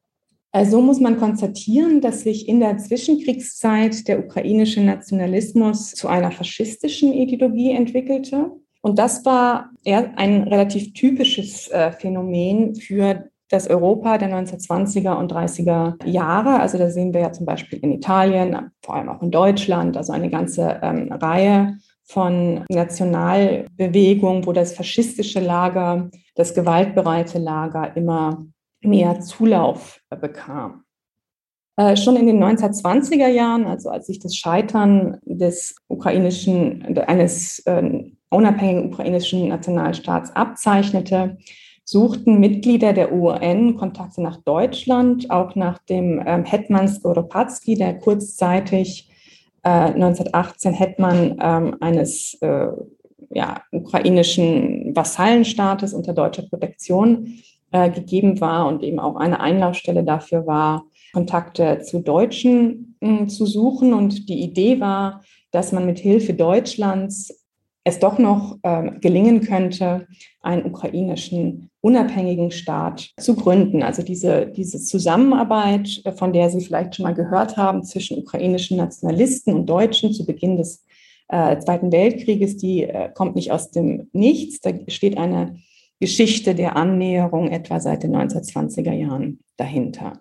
Also 0.52 0.82
muss 0.82 1.00
man 1.00 1.18
konstatieren, 1.18 2.02
dass 2.02 2.24
sich 2.24 2.50
in 2.50 2.60
der 2.60 2.78
Zwischenkriegszeit 2.78 4.06
der 4.10 4.20
ukrainische 4.20 4.82
Nationalismus 4.82 5.92
zu 5.92 6.10
einer 6.10 6.32
faschistischen 6.32 7.14
Ideologie 7.14 7.72
entwickelte. 7.72 8.52
Und 8.82 9.00
das 9.00 9.24
war 9.24 9.70
eher 9.86 10.18
ein 10.18 10.44
relativ 10.44 10.92
typisches 10.92 11.70
äh, 11.70 11.94
Phänomen 11.94 12.76
für 12.76 13.31
das 13.52 13.68
Europa 13.68 14.18
der 14.18 14.30
1920er 14.30 15.14
und 15.18 15.32
30er 15.34 16.04
Jahre. 16.06 16.62
Also 16.62 16.78
da 16.78 16.90
sehen 16.90 17.14
wir 17.14 17.20
ja 17.20 17.34
zum 17.34 17.46
Beispiel 17.46 17.80
in 17.80 17.92
Italien, 17.92 18.72
vor 18.82 18.96
allem 18.96 19.10
auch 19.10 19.22
in 19.22 19.30
Deutschland, 19.30 19.98
also 19.98 20.14
eine 20.14 20.30
ganze 20.30 20.80
ähm, 20.82 21.12
Reihe 21.12 21.78
von 22.06 22.64
Nationalbewegungen, 22.70 24.46
wo 24.46 24.54
das 24.54 24.74
faschistische 24.74 25.42
Lager, 25.42 26.10
das 26.36 26.54
gewaltbereite 26.54 27.40
Lager 27.40 27.96
immer 27.96 28.46
mehr 28.82 29.20
Zulauf 29.20 30.00
bekam. 30.22 30.84
Äh, 31.78 31.98
schon 31.98 32.16
in 32.16 32.28
den 32.28 32.42
1920er 32.42 33.28
Jahren, 33.28 33.66
also 33.66 33.90
als 33.90 34.08
sich 34.08 34.20
das 34.20 34.36
Scheitern 34.36 35.18
des 35.24 35.76
ukrainischen, 35.88 36.98
eines 37.00 37.60
äh, 37.66 38.04
unabhängigen 38.30 38.92
ukrainischen 38.92 39.50
Nationalstaats 39.50 40.34
abzeichnete, 40.36 41.38
suchten 41.92 42.40
Mitglieder 42.40 42.94
der 42.94 43.12
UN 43.12 43.76
Kontakte 43.76 44.22
nach 44.22 44.38
Deutschland, 44.38 45.30
auch 45.30 45.56
nach 45.56 45.78
dem 45.80 46.24
ähm, 46.26 46.46
Hetman 46.46 46.88
Skoropadsky, 46.88 47.76
der 47.76 48.00
kurzzeitig 48.00 49.10
äh, 49.64 49.70
1918 49.70 50.74
Hetman 50.74 51.38
ähm, 51.42 51.76
eines 51.82 52.36
äh, 52.36 52.68
ja, 53.30 53.62
ukrainischen 53.74 54.96
Vasallenstaates 54.96 55.94
unter 55.94 56.14
deutscher 56.14 56.44
Protektion 56.44 57.40
äh, 57.74 57.90
gegeben 57.90 58.40
war 58.40 58.68
und 58.68 58.84
eben 58.84 59.00
auch 59.00 59.18
eine 59.18 59.42
Einlaufstelle 59.42 60.06
dafür 60.06 60.48
war, 60.48 60.86
Kontakte 61.12 61.82
zu 61.82 62.00
Deutschen 62.00 62.96
äh, 63.02 63.28
zu 63.28 63.46
suchen. 63.46 63.94
Und 63.94 64.30
die 64.30 64.42
Idee 64.42 64.80
war, 64.80 65.24
dass 65.52 65.74
man 65.74 65.86
mit 65.86 66.00
Hilfe 66.00 66.36
Deutschlands 66.36 67.41
es 67.84 68.00
doch 68.00 68.20
noch 68.20 68.58
äh, 68.62 68.92
gelingen 69.00 69.42
könnte, 69.42 70.08
einen 70.42 70.66
ukrainischen 70.66 71.70
unabhängigen 71.82 72.52
Staat 72.52 73.12
zu 73.18 73.36
gründen. 73.36 73.82
Also 73.82 74.04
diese, 74.04 74.48
diese 74.48 74.80
Zusammenarbeit, 74.80 76.02
äh, 76.06 76.12
von 76.12 76.32
der 76.32 76.50
Sie 76.50 76.62
vielleicht 76.62 76.96
schon 76.96 77.04
mal 77.04 77.16
gehört 77.16 77.58
haben, 77.58 77.84
zwischen 77.84 78.20
ukrainischen 78.20 78.78
Nationalisten 78.78 79.54
und 79.54 79.68
Deutschen 79.68 80.14
zu 80.14 80.26
Beginn 80.26 80.58
des 80.58 80.86
äh, 81.30 81.58
Zweiten 81.60 81.92
Weltkrieges, 81.92 82.58
die 82.58 82.84
äh, 82.84 83.10
kommt 83.14 83.36
nicht 83.36 83.52
aus 83.52 83.72
dem 83.72 84.10
Nichts. 84.14 84.62
Da 84.62 84.72
steht 84.88 85.18
eine 85.18 85.58
Geschichte 86.00 86.54
der 86.54 86.76
Annäherung 86.76 87.50
etwa 87.50 87.80
seit 87.80 88.04
den 88.04 88.16
1920er 88.16 88.94
Jahren 88.94 89.40
dahinter. 89.58 90.20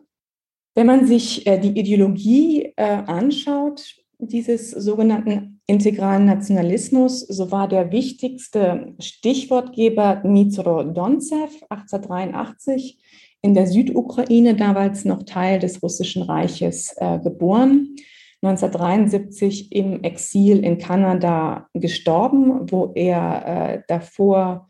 Wenn 0.74 0.86
man 0.86 1.06
sich 1.06 1.46
äh, 1.46 1.58
die 1.58 1.78
Ideologie 1.78 2.72
äh, 2.76 3.02
anschaut, 3.06 3.96
dieses 4.22 4.70
sogenannten 4.70 5.60
integralen 5.66 6.24
Nationalismus, 6.24 7.20
so 7.20 7.50
war 7.50 7.68
der 7.68 7.92
wichtigste 7.92 8.94
Stichwortgeber 8.98 10.16
Dmitro 10.16 10.82
Donzev 10.84 11.50
1883 11.68 12.98
in 13.42 13.54
der 13.54 13.66
Südukraine, 13.66 14.54
damals 14.54 15.04
noch 15.04 15.22
Teil 15.22 15.58
des 15.58 15.82
Russischen 15.82 16.22
Reiches, 16.22 16.94
äh, 16.98 17.18
geboren. 17.20 17.96
1973 18.42 19.72
im 19.72 20.02
Exil 20.02 20.64
in 20.64 20.78
Kanada 20.78 21.68
gestorben, 21.74 22.70
wo 22.70 22.92
er 22.94 23.46
äh, 23.46 23.82
davor 23.86 24.68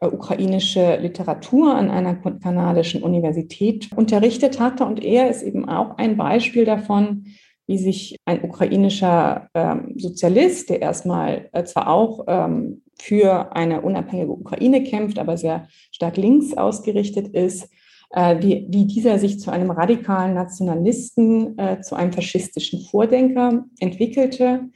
äh, 0.00 0.06
ukrainische 0.06 0.96
Literatur 0.96 1.74
an 1.74 1.90
einer 1.90 2.14
kanadischen 2.16 3.02
Universität 3.02 3.90
unterrichtet 3.96 4.60
hatte. 4.60 4.84
Und 4.84 5.02
er 5.02 5.30
ist 5.30 5.42
eben 5.42 5.66
auch 5.66 5.96
ein 5.96 6.16
Beispiel 6.18 6.66
davon, 6.66 7.24
wie 7.66 7.78
sich 7.78 8.16
ein 8.24 8.42
ukrainischer 8.44 9.48
ähm, 9.54 9.94
Sozialist, 9.96 10.70
der 10.70 10.82
erstmal 10.82 11.48
äh, 11.52 11.64
zwar 11.64 11.88
auch 11.88 12.24
ähm, 12.28 12.82
für 12.98 13.54
eine 13.54 13.82
unabhängige 13.82 14.30
Ukraine 14.30 14.82
kämpft, 14.84 15.18
aber 15.18 15.36
sehr 15.36 15.68
stark 15.90 16.16
links 16.16 16.56
ausgerichtet 16.56 17.28
ist, 17.28 17.68
äh, 18.10 18.40
wie, 18.40 18.66
wie 18.70 18.86
dieser 18.86 19.18
sich 19.18 19.40
zu 19.40 19.50
einem 19.50 19.70
radikalen 19.70 20.34
Nationalisten, 20.34 21.58
äh, 21.58 21.80
zu 21.80 21.96
einem 21.96 22.12
faschistischen 22.12 22.82
Vordenker 22.82 23.64
entwickelte. 23.80 24.70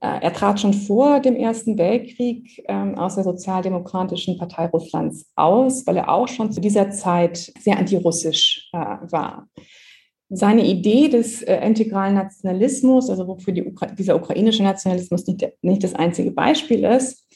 Äh, 0.00 0.20
er 0.20 0.32
trat 0.34 0.60
schon 0.60 0.74
vor 0.74 1.20
dem 1.20 1.34
Ersten 1.34 1.78
Weltkrieg 1.78 2.62
ähm, 2.68 2.96
aus 2.96 3.14
der 3.14 3.24
Sozialdemokratischen 3.24 4.36
Partei 4.36 4.66
Russlands 4.66 5.30
aus, 5.34 5.86
weil 5.86 5.96
er 5.96 6.10
auch 6.10 6.28
schon 6.28 6.52
zu 6.52 6.60
dieser 6.60 6.90
Zeit 6.90 7.52
sehr 7.58 7.78
antirussisch 7.78 8.68
äh, 8.72 8.76
war. 8.76 9.48
Seine 10.30 10.64
Idee 10.64 11.08
des 11.08 11.42
äh, 11.42 11.56
integralen 11.66 12.14
Nationalismus, 12.14 13.10
also 13.10 13.28
wofür 13.28 13.52
die 13.52 13.64
Ukra 13.64 13.86
dieser 13.86 14.16
ukrainische 14.16 14.62
Nationalismus 14.62 15.26
nicht, 15.26 15.46
nicht 15.62 15.84
das 15.84 15.94
einzige 15.94 16.30
Beispiel 16.30 16.84
ist, 16.84 17.26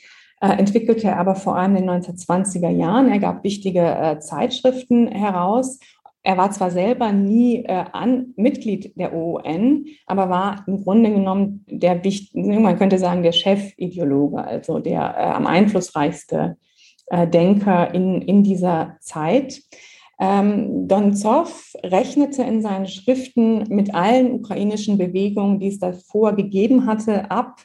äh, 0.40 0.50
entwickelte 0.50 1.08
er 1.08 1.18
aber 1.18 1.34
vor 1.34 1.56
allem 1.56 1.76
in 1.76 1.86
den 1.86 2.02
1920er 2.02 2.70
Jahren. 2.70 3.10
Er 3.10 3.18
gab 3.18 3.44
wichtige 3.44 3.80
äh, 3.80 4.18
Zeitschriften 4.20 5.08
heraus. 5.08 5.78
Er 6.22 6.36
war 6.36 6.50
zwar 6.50 6.70
selber 6.70 7.12
nie 7.12 7.64
äh, 7.64 7.84
an, 7.92 8.34
Mitglied 8.36 8.92
der 8.98 9.14
OUN, 9.14 9.86
aber 10.06 10.28
war 10.28 10.64
im 10.66 10.82
Grunde 10.82 11.10
genommen 11.10 11.64
der, 11.68 12.00
man 12.34 12.78
könnte 12.78 12.98
sagen, 12.98 13.22
der 13.22 13.32
Chefideologe, 13.32 14.44
also 14.44 14.78
der 14.78 15.00
äh, 15.16 15.22
am 15.22 15.46
einflussreichste 15.46 16.56
äh, 17.06 17.26
Denker 17.26 17.94
in, 17.94 18.22
in 18.22 18.42
dieser 18.42 18.96
Zeit. 19.00 19.62
Ähm, 20.20 20.88
Donzow 20.88 21.74
rechnete 21.84 22.42
in 22.42 22.60
seinen 22.60 22.88
Schriften 22.88 23.64
mit 23.68 23.94
allen 23.94 24.32
ukrainischen 24.32 24.98
Bewegungen, 24.98 25.60
die 25.60 25.68
es 25.68 25.78
davor 25.78 26.34
gegeben 26.34 26.86
hatte, 26.86 27.30
ab, 27.30 27.60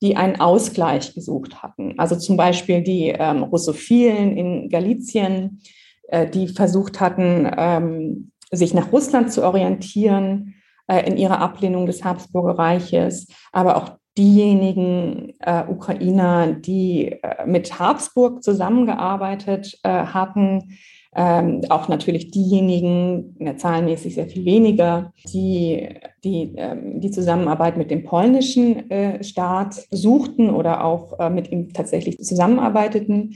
die 0.00 0.16
einen 0.16 0.40
Ausgleich 0.40 1.14
gesucht 1.14 1.62
hatten. 1.62 1.98
Also 1.98 2.16
zum 2.16 2.36
Beispiel 2.36 2.82
die 2.82 3.08
ähm, 3.08 3.42
Russophilen 3.42 4.36
in 4.36 4.68
Galizien, 4.70 5.60
äh, 6.08 6.28
die 6.28 6.48
versucht 6.48 7.00
hatten, 7.00 7.50
ähm, 7.56 8.32
sich 8.50 8.72
nach 8.72 8.90
Russland 8.92 9.30
zu 9.30 9.44
orientieren 9.44 10.54
äh, 10.86 11.06
in 11.06 11.18
ihrer 11.18 11.40
Ablehnung 11.40 11.86
des 11.86 12.04
Habsburger 12.04 12.58
Reiches, 12.58 13.26
aber 13.52 13.76
auch 13.76 13.98
diejenigen 14.16 15.34
äh, 15.40 15.64
Ukrainer, 15.68 16.52
die 16.52 17.12
äh, 17.22 17.46
mit 17.46 17.78
Habsburg 17.78 18.42
zusammengearbeitet 18.42 19.78
äh, 19.82 19.90
hatten, 19.90 20.78
ähm, 21.14 21.62
auch 21.68 21.88
natürlich 21.88 22.30
diejenigen, 22.30 23.36
zahlenmäßig 23.56 24.14
sehr 24.14 24.28
viel 24.28 24.44
weniger, 24.44 25.12
die 25.32 25.88
die, 26.24 26.54
ähm, 26.56 27.00
die 27.00 27.10
Zusammenarbeit 27.10 27.76
mit 27.76 27.90
dem 27.90 28.04
polnischen 28.04 28.90
äh, 28.90 29.22
Staat 29.22 29.86
suchten 29.90 30.50
oder 30.50 30.84
auch 30.84 31.18
äh, 31.18 31.30
mit 31.30 31.50
ihm 31.50 31.72
tatsächlich 31.72 32.18
zusammenarbeiteten. 32.18 33.34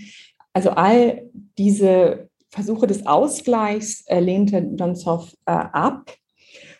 Also 0.52 0.70
all 0.70 1.30
diese 1.58 2.28
Versuche 2.50 2.86
des 2.86 3.06
Ausgleichs 3.06 4.04
äh, 4.06 4.20
lehnte 4.20 4.62
Donzow 4.62 5.32
äh, 5.46 5.52
ab. 5.52 6.12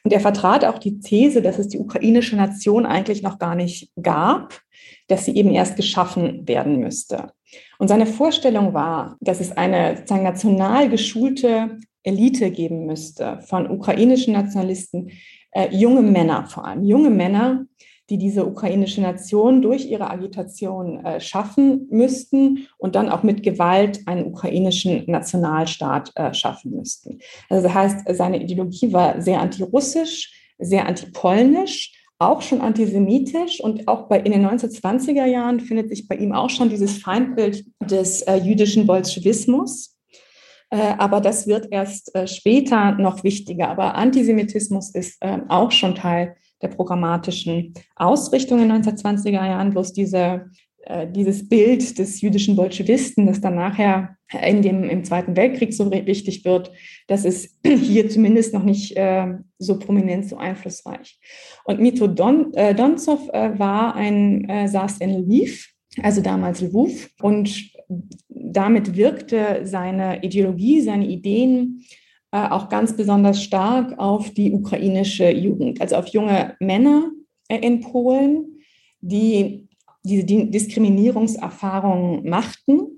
Und 0.05 0.13
er 0.13 0.21
vertrat 0.21 0.65
auch 0.65 0.79
die 0.79 0.99
These, 1.01 1.43
dass 1.43 1.59
es 1.59 1.69
die 1.69 1.79
ukrainische 1.79 2.37
Nation 2.37 2.87
eigentlich 2.87 3.23
noch 3.23 3.39
gar 3.39 3.55
nicht 3.55 3.93
gab, 4.03 4.61
dass 5.09 5.25
sie 5.25 5.37
eben 5.37 5.51
erst 5.51 5.77
geschaffen 5.77 6.47
werden 6.49 6.81
müsste. 6.81 7.33
Und 7.79 7.89
seine 7.89 8.07
Vorstellung 8.07 8.75
war, 8.75 9.17
dass 9.21 9.41
es 9.41 9.53
eine 9.53 9.97
sozusagen 9.97 10.25
national 10.25 10.89
geschulte 10.89 11.79
Elite 12.03 12.51
geben 12.51 12.87
müsste 12.87 13.41
von 13.43 13.71
ukrainischen 13.71 14.35
Nationalisten, 14.35 15.11
äh, 15.53 15.69
junge 15.71 16.03
Männer 16.03 16.47
vor 16.47 16.65
allem, 16.65 16.85
junge 16.85 17.11
Männer, 17.11 17.67
die 18.13 18.19
diese 18.19 18.45
ukrainische 18.47 19.01
Nation 19.01 19.63
durch 19.63 19.87
ihre 19.87 20.11
Agitation 20.11 21.03
äh, 21.03 21.19
schaffen 21.19 21.87
müssten 21.91 22.69
und 22.77 22.95
dann 22.95 23.09
auch 23.09 23.23
mit 23.23 23.43
Gewalt 23.43 24.01
einen 24.05 24.27
ukrainischen 24.27 25.05
Nationalstaat 25.07 26.13
äh, 26.17 26.35
schaffen 26.35 26.73
müssten. 26.73 27.21
Also 27.49 27.63
das 27.63 27.75
heißt, 27.75 28.01
seine 28.11 28.43
Ideologie 28.43 28.93
war 28.93 29.23
sehr 29.23 29.41
antirussisch, 29.41 30.31
sehr 30.59 30.87
antipolnisch 30.87 31.95
auch 32.19 32.43
schon 32.43 32.61
antisemitisch 32.61 33.61
und 33.61 33.89
auch 33.89 34.07
bei, 34.09 34.21
in 34.21 34.31
den 34.31 34.47
1920er 34.47 35.25
Jahren 35.25 35.59
findet 35.59 35.89
sich 35.89 36.07
bei 36.07 36.15
ihm 36.15 36.33
auch 36.33 36.51
schon 36.51 36.69
dieses 36.69 36.99
Feindbild 36.99 37.65
des 37.81 38.23
äh, 38.23 38.37
jüdischen 38.37 38.87
Bolschewismus. 38.87 39.97
Äh, 40.71 40.95
aber 40.99 41.21
das 41.21 41.49
wird 41.49 41.67
erst 41.73 42.15
äh, 42.15 42.29
später 42.29 42.93
noch 42.93 43.25
wichtiger. 43.25 43.71
Aber 43.71 43.97
Antisemitismus 43.97 44.95
ist 44.95 45.19
ähm, 45.21 45.51
auch 45.51 45.73
schon 45.73 45.97
Teil 45.97 46.37
der 46.63 46.69
programmatischen 46.69 47.75
Ausrichtung 47.97 48.63
in 48.63 48.69
den 48.69 48.83
1920er 48.83 49.31
Jahren. 49.33 49.71
Bloß 49.71 49.93
diese 49.93 50.47
äh, 50.85 51.07
dieses 51.07 51.49
Bild 51.49 51.99
des 51.99 52.21
jüdischen 52.21 52.57
Bolschewisten, 52.57 53.27
das 53.27 53.41
dann 53.41 53.55
nachher 53.55 54.17
in 54.45 54.63
dem, 54.63 54.83
im 54.89 55.05
Zweiten 55.05 55.37
Weltkrieg 55.37 55.73
so 55.73 55.91
wichtig 55.93 56.45
wird, 56.45 56.73
das 57.07 57.25
ist 57.25 57.57
hier 57.65 58.09
zumindest 58.09 58.53
noch 58.53 58.65
nicht 58.65 58.97
äh, 58.97 59.35
so 59.59 59.79
prominent, 59.79 60.29
so 60.29 60.39
einflussreich. 60.39 61.21
Und 61.65 61.81
Mito 61.81 62.09
Don, 62.09 62.53
äh, 62.55 62.75
Donzow 62.75 63.29
äh, 63.33 63.57
war 63.59 63.95
ein, 63.95 64.49
äh, 64.49 64.67
saß 64.67 64.99
in 64.99 65.11
Lviv, 65.11 65.69
also 66.03 66.21
damals 66.21 66.61
Lviv, 66.61 67.11
und 67.21 67.71
damit 68.29 68.97
wirkte 68.97 69.61
seine 69.65 70.25
Ideologie, 70.25 70.81
seine 70.81 71.07
Ideen 71.07 71.85
äh, 72.33 72.49
auch 72.49 72.69
ganz 72.69 72.97
besonders 72.97 73.43
stark 73.43 73.99
auf 73.99 74.31
die 74.31 74.53
ukrainische 74.53 75.31
Jugend, 75.31 75.81
also 75.81 75.97
auf 75.97 76.09
junge 76.09 76.57
Männer 76.61 77.11
in 77.49 77.81
Polen, 77.81 78.61
die 79.01 79.69
diese 80.05 80.25
Diskriminierungserfahrungen 80.25 82.29
machten, 82.29 82.81
äh, 82.81 82.92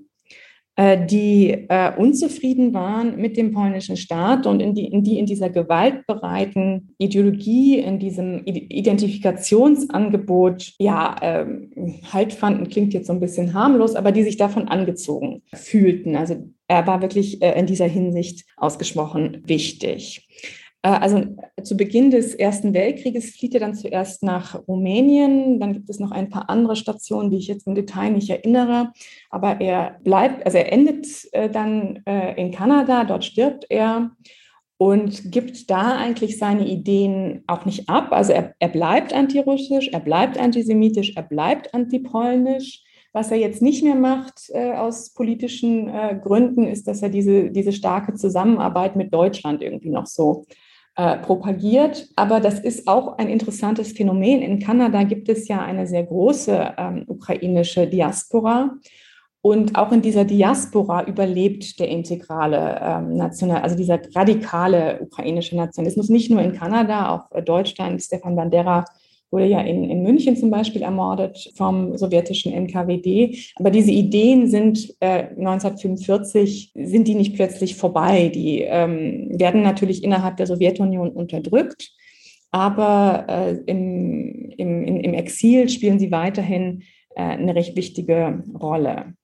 die 0.77 1.67
äh, 1.69 1.95
unzufrieden 1.95 2.73
waren 2.73 3.15
mit 3.15 3.37
dem 3.37 3.53
polnischen 3.53 3.95
Staat 3.95 4.45
und 4.45 4.59
in 4.59 4.73
die, 4.73 4.87
in 4.87 5.03
die 5.03 5.19
in 5.19 5.25
dieser 5.25 5.49
gewaltbereiten 5.49 6.93
Ideologie, 6.97 7.79
in 7.79 7.97
diesem 7.97 8.45
Identifikationsangebot, 8.45 10.73
ja, 10.77 11.15
ähm, 11.21 11.71
halt 12.11 12.33
fanden, 12.33 12.67
klingt 12.67 12.93
jetzt 12.93 13.07
so 13.07 13.13
ein 13.13 13.21
bisschen 13.21 13.53
harmlos, 13.53 13.95
aber 13.95 14.11
die 14.11 14.23
sich 14.23 14.35
davon 14.35 14.67
angezogen 14.67 15.43
fühlten. 15.53 16.17
Also 16.17 16.35
er 16.67 16.85
war 16.87 17.01
wirklich 17.01 17.41
äh, 17.41 17.57
in 17.57 17.67
dieser 17.67 17.87
Hinsicht 17.87 18.45
ausgesprochen 18.57 19.43
wichtig. 19.45 20.27
Äh, 20.85 20.89
also 20.89 21.23
zu 21.63 21.75
Beginn 21.75 22.11
des 22.11 22.35
Ersten 22.35 22.73
Weltkrieges 22.73 23.31
flieht 23.31 23.55
er 23.55 23.59
dann 23.59 23.73
zuerst 23.73 24.21
nach 24.21 24.67
Rumänien. 24.67 25.59
Dann 25.59 25.73
gibt 25.73 25.89
es 25.89 25.99
noch 25.99 26.11
ein 26.11 26.29
paar 26.29 26.49
andere 26.49 26.75
Stationen, 26.75 27.31
die 27.31 27.37
ich 27.37 27.47
jetzt 27.47 27.65
im 27.65 27.73
Detail 27.75 28.11
nicht 28.11 28.29
erinnere. 28.29 28.91
Aber 29.31 29.59
er 29.59 29.99
bleibt, 30.03 30.45
also 30.45 30.59
er 30.59 30.71
endet 30.71 31.07
äh, 31.31 31.49
dann 31.49 32.03
äh, 32.05 32.39
in 32.39 32.51
Kanada, 32.51 33.03
dort 33.03 33.25
stirbt 33.25 33.65
er 33.69 34.11
und 34.77 35.31
gibt 35.31 35.71
da 35.71 35.97
eigentlich 35.97 36.37
seine 36.37 36.67
Ideen 36.67 37.43
auch 37.47 37.65
nicht 37.65 37.89
ab. 37.89 38.09
Also 38.11 38.33
er, 38.33 38.53
er 38.59 38.67
bleibt 38.69 39.13
antirussisch, 39.13 39.89
er 39.91 40.01
bleibt 40.01 40.37
antisemitisch, 40.37 41.13
er 41.15 41.23
bleibt 41.23 41.73
antipolnisch. 41.73 42.83
Was 43.13 43.31
er 43.31 43.37
jetzt 43.37 43.61
nicht 43.61 43.81
mehr 43.81 43.95
macht 43.95 44.49
äh, 44.49 44.73
aus 44.73 45.13
politischen 45.13 45.87
äh, 45.87 46.19
Gründen, 46.21 46.67
ist, 46.67 46.85
dass 46.85 47.01
er 47.01 47.07
diese, 47.07 47.49
diese 47.49 47.71
starke 47.71 48.13
Zusammenarbeit 48.13 48.97
mit 48.97 49.13
Deutschland 49.13 49.61
irgendwie 49.63 49.89
noch 49.89 50.05
so 50.05 50.45
äh, 50.95 51.17
propagiert. 51.17 52.07
Aber 52.15 52.39
das 52.39 52.59
ist 52.59 52.87
auch 52.87 53.17
ein 53.17 53.27
interessantes 53.27 53.91
Phänomen. 53.91 54.41
In 54.41 54.59
Kanada 54.59 55.03
gibt 55.03 55.27
es 55.29 55.47
ja 55.47 55.61
eine 55.61 55.87
sehr 55.87 56.03
große 56.03 56.73
ähm, 56.77 57.03
ukrainische 57.07 57.87
Diaspora. 57.87 58.71
Und 59.41 59.77
auch 59.77 59.91
in 59.91 60.01
dieser 60.01 60.25
Diaspora 60.25 61.03
überlebt 61.03 61.79
der 61.79 61.89
integrale 61.89 62.79
ähm, 62.81 63.15
National, 63.15 63.61
also 63.61 63.75
dieser 63.75 63.99
radikale 64.15 64.99
ukrainische 65.01 65.55
Nationalismus, 65.55 66.09
nicht 66.09 66.31
nur 66.31 66.41
in 66.41 66.53
Kanada, 66.53 67.09
auch 67.09 67.31
äh, 67.35 67.43
Deutschland, 67.43 68.01
Stefan 68.01 68.35
Bandera 68.35 68.85
wurde 69.35 69.47
ja 69.47 69.59
in, 69.59 69.83
in 69.83 70.01
München 70.01 70.37
zum 70.37 70.49
Beispiel 70.49 70.81
ermordet 70.81 71.51
vom 71.55 71.97
sowjetischen 71.97 72.53
NKWD. 72.53 73.53
Aber 73.57 73.69
diese 73.69 73.91
Ideen 73.91 74.47
sind 74.47 74.95
äh, 75.01 75.27
1945, 75.37 76.71
sind 76.73 77.05
die 77.05 77.15
nicht 77.15 77.35
plötzlich 77.35 77.75
vorbei. 77.75 78.31
Die 78.33 78.61
ähm, 78.61 79.27
werden 79.37 79.61
natürlich 79.61 80.05
innerhalb 80.05 80.37
der 80.37 80.47
Sowjetunion 80.47 81.09
unterdrückt, 81.09 81.91
aber 82.51 83.25
äh, 83.27 83.57
im, 83.65 84.53
im, 84.57 84.85
im 84.85 85.13
Exil 85.13 85.67
spielen 85.67 85.99
sie 85.99 86.11
weiterhin 86.11 86.83
äh, 87.15 87.23
eine 87.23 87.55
recht 87.55 87.75
wichtige 87.75 88.41
Rolle. 88.57 89.15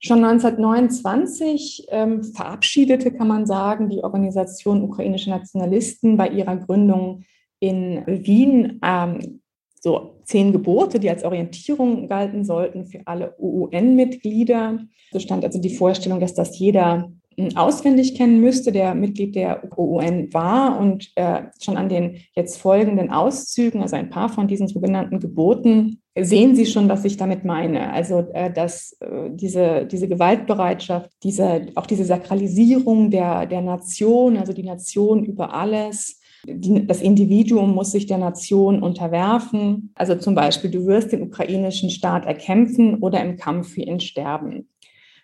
Schon 0.00 0.24
1929 0.24 1.86
ähm, 1.90 2.24
verabschiedete, 2.24 3.12
kann 3.12 3.28
man 3.28 3.46
sagen, 3.46 3.90
die 3.90 4.02
Organisation 4.02 4.82
Ukrainische 4.82 5.30
Nationalisten 5.30 6.16
bei 6.16 6.30
ihrer 6.30 6.56
Gründung 6.56 7.22
in 7.60 8.02
Wien 8.06 8.80
ähm, 8.84 9.40
so 9.80 10.16
zehn 10.24 10.52
Gebote, 10.52 10.98
die 10.98 11.10
als 11.10 11.24
Orientierung 11.24 12.08
galten 12.08 12.44
sollten 12.44 12.86
für 12.86 13.00
alle 13.04 13.34
UN-Mitglieder. 13.38 14.80
So 15.12 15.20
stand 15.20 15.44
also 15.44 15.60
die 15.60 15.74
Vorstellung, 15.74 16.18
dass 16.18 16.34
das 16.34 16.58
jeder 16.58 17.12
hm, 17.36 17.56
auswendig 17.56 18.16
kennen 18.16 18.40
müsste, 18.40 18.72
der 18.72 18.96
Mitglied 18.96 19.36
der 19.36 19.62
UN 19.78 20.32
war. 20.34 20.80
Und 20.80 21.12
äh, 21.14 21.42
schon 21.60 21.76
an 21.76 21.88
den 21.88 22.16
jetzt 22.34 22.58
folgenden 22.58 23.10
Auszügen, 23.10 23.82
also 23.82 23.94
ein 23.94 24.10
paar 24.10 24.28
von 24.28 24.48
diesen 24.48 24.66
sogenannten 24.66 25.20
Geboten, 25.20 26.02
sehen 26.18 26.56
Sie 26.56 26.66
schon, 26.66 26.88
was 26.88 27.04
ich 27.04 27.16
damit 27.16 27.44
meine. 27.44 27.92
Also, 27.92 28.26
äh, 28.32 28.52
dass 28.52 28.96
äh, 29.00 29.30
diese, 29.30 29.86
diese 29.86 30.08
Gewaltbereitschaft, 30.08 31.10
diese, 31.22 31.66
auch 31.76 31.86
diese 31.86 32.04
Sakralisierung 32.04 33.10
der, 33.10 33.46
der 33.46 33.60
Nation, 33.62 34.36
also 34.36 34.52
die 34.52 34.64
Nation 34.64 35.24
über 35.24 35.54
alles, 35.54 36.20
die, 36.46 36.86
das 36.86 37.02
Individuum 37.02 37.74
muss 37.74 37.92
sich 37.92 38.06
der 38.06 38.18
Nation 38.18 38.82
unterwerfen. 38.82 39.92
Also 39.94 40.14
zum 40.14 40.34
Beispiel, 40.34 40.70
du 40.70 40.86
wirst 40.86 41.12
den 41.12 41.22
ukrainischen 41.22 41.90
Staat 41.90 42.24
erkämpfen 42.24 42.96
oder 42.96 43.22
im 43.22 43.36
Kampf 43.36 43.68
für 43.74 43.82
ihn 43.82 44.00
sterben. 44.00 44.68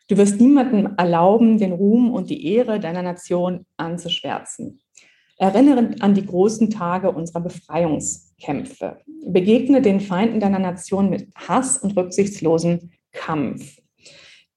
Du 0.09 0.17
wirst 0.17 0.41
niemandem 0.41 0.95
erlauben, 0.97 1.59
den 1.59 1.73
Ruhm 1.73 2.11
und 2.11 2.29
die 2.29 2.47
Ehre 2.47 2.81
deiner 2.81 3.03
Nation 3.03 3.65
anzuschwärzen. 3.77 4.81
Erinnere 5.39 5.95
an 6.01 6.15
die 6.15 6.27
großen 6.27 6.71
Tage 6.71 7.11
unserer 7.11 7.41
Befreiungskämpfe. 7.41 8.99
Begegne 9.27 9.81
den 9.81 10.01
Feinden 10.01 10.41
deiner 10.41 10.59
Nation 10.59 11.09
mit 11.09 11.29
Hass 11.35 11.79
und 11.79 11.97
rücksichtslosem 11.97 12.91
Kampf. 13.13 13.79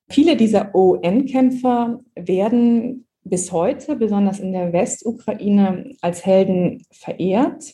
Viele 0.09 0.35
dieser 0.35 0.75
UN-Kämpfer 0.75 1.99
werden 2.15 3.04
bis 3.25 3.51
heute, 3.51 3.95
besonders 3.95 4.39
in 4.39 4.53
der 4.53 4.71
Westukraine, 4.71 5.95
als 6.01 6.25
Helden 6.25 6.83
verehrt. 6.91 7.73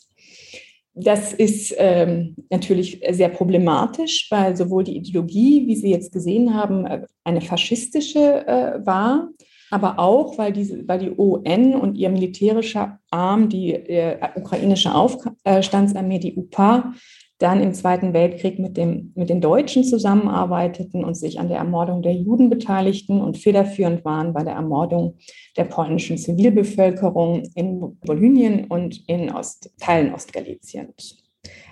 Das 0.93 1.31
ist 1.33 1.73
ähm, 1.77 2.35
natürlich 2.49 3.01
sehr 3.11 3.29
problematisch, 3.29 4.27
weil 4.29 4.57
sowohl 4.57 4.83
die 4.83 4.97
Ideologie, 4.97 5.67
wie 5.67 5.75
Sie 5.75 5.89
jetzt 5.89 6.11
gesehen 6.11 6.53
haben, 6.53 6.85
äh, 6.85 7.05
eine 7.23 7.41
faschistische 7.41 8.45
äh, 8.47 8.85
war, 8.85 9.29
aber 9.71 9.99
auch, 9.99 10.37
weil, 10.37 10.51
diese, 10.51 10.85
weil 10.87 10.99
die 10.99 11.11
UN 11.11 11.75
und 11.75 11.95
ihr 11.95 12.09
militärischer 12.09 12.99
Arm, 13.09 13.47
die 13.47 13.71
äh, 13.73 14.17
ukrainische 14.35 14.93
Aufstandsarmee, 14.93 16.19
die 16.19 16.35
UPA, 16.35 16.93
dann 17.41 17.61
im 17.61 17.73
Zweiten 17.73 18.13
Weltkrieg 18.13 18.59
mit, 18.59 18.77
dem, 18.77 19.11
mit 19.15 19.29
den 19.29 19.41
Deutschen 19.41 19.83
zusammenarbeiteten 19.83 21.03
und 21.03 21.15
sich 21.15 21.39
an 21.39 21.47
der 21.47 21.57
Ermordung 21.57 22.01
der 22.01 22.13
Juden 22.13 22.49
beteiligten 22.49 23.21
und 23.21 23.37
federführend 23.37 24.05
waren 24.05 24.33
bei 24.33 24.43
der 24.43 24.53
Ermordung 24.53 25.17
der 25.57 25.65
polnischen 25.65 26.17
Zivilbevölkerung 26.17 27.43
in 27.55 27.97
Bolynien 28.05 28.65
und 28.65 29.07
in 29.07 29.31
Ost, 29.31 29.71
Teilen 29.79 30.13
Ostgaliciens. 30.13 31.17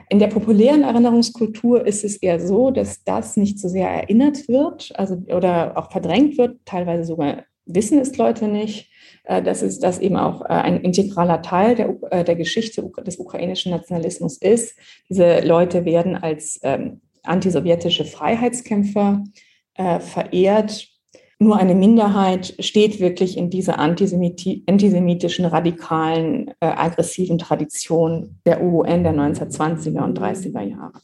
In 0.10 0.18
der 0.18 0.28
populären 0.28 0.82
Erinnerungskultur 0.82 1.86
ist 1.86 2.04
es 2.04 2.18
eher 2.18 2.40
so, 2.40 2.72
dass 2.72 3.04
das 3.04 3.38
nicht 3.38 3.60
so 3.60 3.68
sehr 3.68 3.88
erinnert 3.88 4.48
wird 4.48 4.92
also, 4.96 5.16
oder 5.28 5.78
auch 5.78 5.92
verdrängt 5.92 6.38
wird, 6.40 6.58
teilweise 6.66 7.04
sogar 7.04 7.44
wissen 7.66 8.00
es 8.00 8.18
Leute 8.18 8.48
nicht. 8.48 8.92
Äh, 9.30 9.44
dass 9.44 9.62
es 9.62 9.78
das 9.78 10.00
eben 10.00 10.18
auch 10.18 10.42
äh, 10.42 10.48
ein 10.48 10.82
integraler 10.82 11.44
Teil 11.44 11.76
der, 11.76 11.96
äh, 12.10 12.24
der 12.24 12.36
Geschichte 12.36 12.92
des 13.06 13.20
ukrainischen 13.20 13.72
Nationalismus 13.72 14.38
ist. 14.38 14.76
Diese 15.08 15.42
Leute 15.42 15.86
werden 15.86 16.15
als 16.15 16.60
ähm, 16.63 17.02
antisowjetische 17.22 18.06
Freiheitskämpfer 18.06 19.24
äh, 19.76 20.00
verehrt. 20.00 20.88
Nur 21.38 21.58
eine 21.58 21.76
Minderheit 21.76 22.56
steht 22.60 23.00
wirklich 23.00 23.38
in 23.38 23.52
dieser 23.52 23.78
antisemitischen, 23.78 25.46
radikalen, 25.46 26.48
äh, 26.60 26.65
aggressiven 26.65 27.38
Tradition 27.38 28.39
der 28.48 28.63
UN 28.63 29.04
der 29.04 29.13
1920er 29.13 30.04
und 30.06 30.20
30er 30.20 30.62
Jahre. 30.63 31.02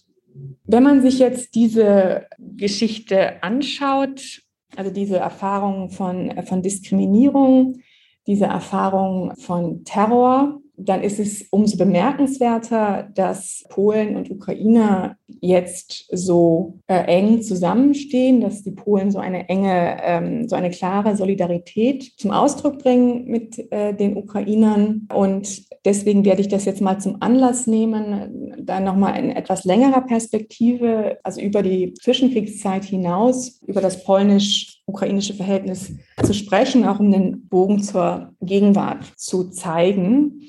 Wenn 0.63 0.81
man 0.81 1.03
sich 1.03 1.19
jetzt 1.19 1.53
diese 1.53 2.25
Geschichte 2.39 3.43
anschaut, 3.43 4.41
also 4.75 4.89
diese 4.89 5.17
Erfahrungen 5.17 5.91
von, 5.91 6.33
von 6.47 6.63
Diskriminierung, 6.63 7.81
diese 8.27 8.45
Erfahrung 8.45 9.33
von 9.35 9.83
Terror, 9.83 10.59
dann 10.77 11.01
ist 11.01 11.19
es 11.19 11.43
umso 11.51 11.77
bemerkenswerter, 11.77 13.09
dass 13.13 13.63
Polen 13.69 14.15
und 14.15 14.29
Ukraine 14.29 15.17
jetzt 15.39 16.07
so 16.11 16.79
äh, 16.87 17.05
eng 17.05 17.41
zusammenstehen, 17.41 18.41
dass 18.41 18.63
die 18.63 18.71
Polen 18.71 19.11
so 19.11 19.19
eine 19.19 19.47
enge, 19.47 19.97
ähm, 20.03 20.49
so 20.49 20.55
eine 20.55 20.69
klare 20.69 21.15
Solidarität 21.15 22.03
zum 22.17 22.31
Ausdruck 22.31 22.79
bringen 22.79 23.25
mit 23.25 23.71
äh, 23.71 23.93
den 23.93 24.17
Ukrainern. 24.17 25.07
Und 25.13 25.63
deswegen 25.85 26.25
werde 26.25 26.41
ich 26.41 26.49
das 26.49 26.65
jetzt 26.65 26.81
mal 26.81 26.99
zum 26.99 27.21
Anlass 27.21 27.67
nehmen, 27.67 28.55
da 28.59 28.79
nochmal 28.79 29.17
in 29.17 29.31
etwas 29.31 29.63
längerer 29.63 30.01
Perspektive, 30.01 31.19
also 31.23 31.41
über 31.41 31.63
die 31.63 31.93
Zwischenkriegszeit 31.93 32.83
hinaus, 32.83 33.61
über 33.65 33.81
das 33.81 34.03
polnisch-ukrainische 34.85 35.33
Verhältnis 35.33 35.93
zu 36.23 36.33
sprechen, 36.33 36.85
auch 36.85 36.99
um 36.99 37.11
den 37.11 37.47
Bogen 37.47 37.81
zur 37.81 38.33
Gegenwart 38.41 39.05
zu 39.17 39.49
zeigen 39.49 40.41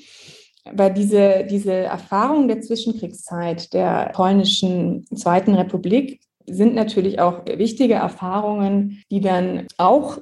weil 0.72 0.92
diese, 0.92 1.46
diese 1.48 1.72
Erfahrung 1.72 2.48
der 2.48 2.60
Zwischenkriegszeit 2.60 3.72
der 3.72 4.10
polnischen 4.14 5.06
Zweiten 5.14 5.54
Republik 5.54 6.20
sind 6.46 6.74
natürlich 6.74 7.20
auch 7.20 7.44
wichtige 7.46 7.94
Erfahrungen, 7.94 9.02
die 9.10 9.20
dann 9.20 9.66
auch 9.78 10.18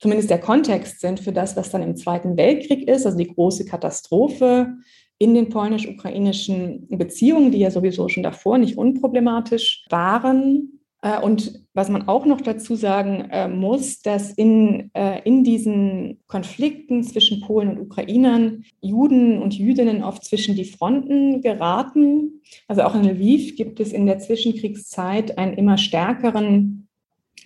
zumindest 0.00 0.30
der 0.30 0.40
Kontext 0.40 1.00
sind 1.00 1.20
für 1.20 1.32
das, 1.32 1.56
was 1.56 1.70
dann 1.70 1.82
im 1.82 1.96
Zweiten 1.96 2.36
Weltkrieg 2.36 2.88
ist, 2.88 3.06
also 3.06 3.16
die 3.16 3.32
große 3.32 3.64
Katastrophe 3.64 4.74
in 5.18 5.34
den 5.34 5.48
polnisch-ukrainischen 5.48 6.88
Beziehungen, 6.88 7.52
die 7.52 7.58
ja 7.58 7.70
sowieso 7.70 8.08
schon 8.08 8.24
davor 8.24 8.58
nicht 8.58 8.76
unproblematisch 8.76 9.84
waren. 9.90 10.80
Äh, 11.02 11.20
und 11.20 11.60
was 11.74 11.88
man 11.88 12.08
auch 12.08 12.24
noch 12.24 12.40
dazu 12.40 12.74
sagen 12.74 13.28
äh, 13.30 13.48
muss, 13.48 14.00
dass 14.00 14.30
in, 14.30 14.90
äh, 14.94 15.20
in 15.24 15.44
diesen 15.44 16.20
Konflikten 16.28 17.02
zwischen 17.02 17.40
Polen 17.40 17.70
und 17.70 17.80
Ukrainern 17.80 18.64
Juden 18.80 19.42
und 19.42 19.58
Jüdinnen 19.58 20.02
oft 20.02 20.24
zwischen 20.24 20.54
die 20.54 20.64
Fronten 20.64 21.42
geraten. 21.42 22.42
Also 22.68 22.82
auch 22.82 22.94
in 22.94 23.04
Lviv 23.04 23.56
gibt 23.56 23.80
es 23.80 23.92
in 23.92 24.06
der 24.06 24.20
Zwischenkriegszeit 24.20 25.36
einen 25.38 25.54
immer 25.54 25.76
stärkeren 25.76 26.88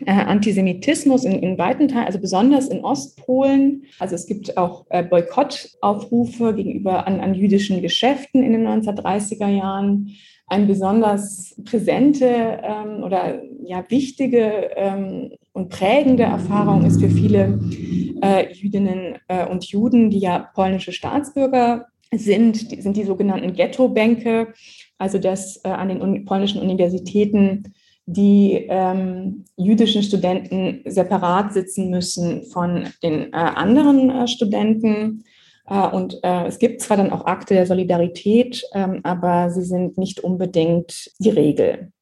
äh, 0.05 0.13
Antisemitismus 0.13 1.25
in, 1.25 1.33
in 1.33 1.59
weiten 1.59 1.89
Teilen, 1.89 2.07
also 2.07 2.19
besonders 2.19 2.69
in 2.69 2.85
Ostpolen. 2.85 3.85
Also 3.99 4.15
es 4.15 4.27
gibt 4.27 4.57
auch 4.57 4.85
äh, 4.91 5.03
Boykottaufrufe 5.03 6.55
gegenüber 6.55 7.07
an, 7.07 7.21
an 7.21 7.35
jüdischen 7.35 7.81
Geschäften 7.81 8.43
in 8.43 8.53
den 8.53 8.67
1930er 8.67 9.49
Jahren 9.49 10.17
eine 10.49 10.67
besonders 10.67 11.61
präsente 11.65 12.27
ähm, 12.63 13.03
oder 13.03 13.43
ja 13.65 13.85
wichtige 13.89 14.71
ähm, 14.77 15.33
und 15.53 15.71
prägende 15.71 16.23
Erfahrung 16.23 16.85
ist 16.85 17.01
für 17.01 17.11
viele 17.11 17.59
äh, 18.23 18.53
Jüdinnen 18.53 19.17
äh, 19.29 19.47
und 19.47 19.65
Juden, 19.65 20.11
die 20.11 20.21
ja 20.21 20.51
polnische 20.55 20.93
Staatsbürger 20.93 21.87
sind, 22.13 22.71
die, 22.71 22.81
sind 22.81 22.97
die 22.97 23.05
sogenannten 23.05 23.55
Ghettobänke, 23.55 24.55
also 24.99 25.19
dass 25.19 25.57
äh, 25.65 25.69
an 25.69 25.89
den 25.89 26.25
polnischen 26.25 26.61
Universitäten 26.61 27.75
die 28.07 28.67
ähm, 28.69 29.45
jüdischen 29.57 30.03
Studenten 30.03 30.83
separat 30.87 31.53
sitzen 31.53 31.91
müssen 31.91 32.45
von 32.45 32.87
den 33.03 33.33
äh, 33.33 33.37
anderen 33.37 34.11
äh, 34.11 34.29
Studenten 34.29 35.25
äh, 35.67 35.89
und 35.89 36.19
äh, 36.23 36.47
es 36.47 36.59
gibt 36.59 36.81
zwar 36.81 36.97
dann 36.97 37.11
auch 37.11 37.27
Akte 37.27 37.55
der 37.55 37.67
Solidarität, 37.67 38.63
ähm, 38.73 39.01
aber 39.03 39.51
sie 39.51 39.65
sind 39.65 39.99
nicht 39.99 40.21
unbedingt 40.21 41.11
die 41.19 41.31
Regel. 41.31 41.93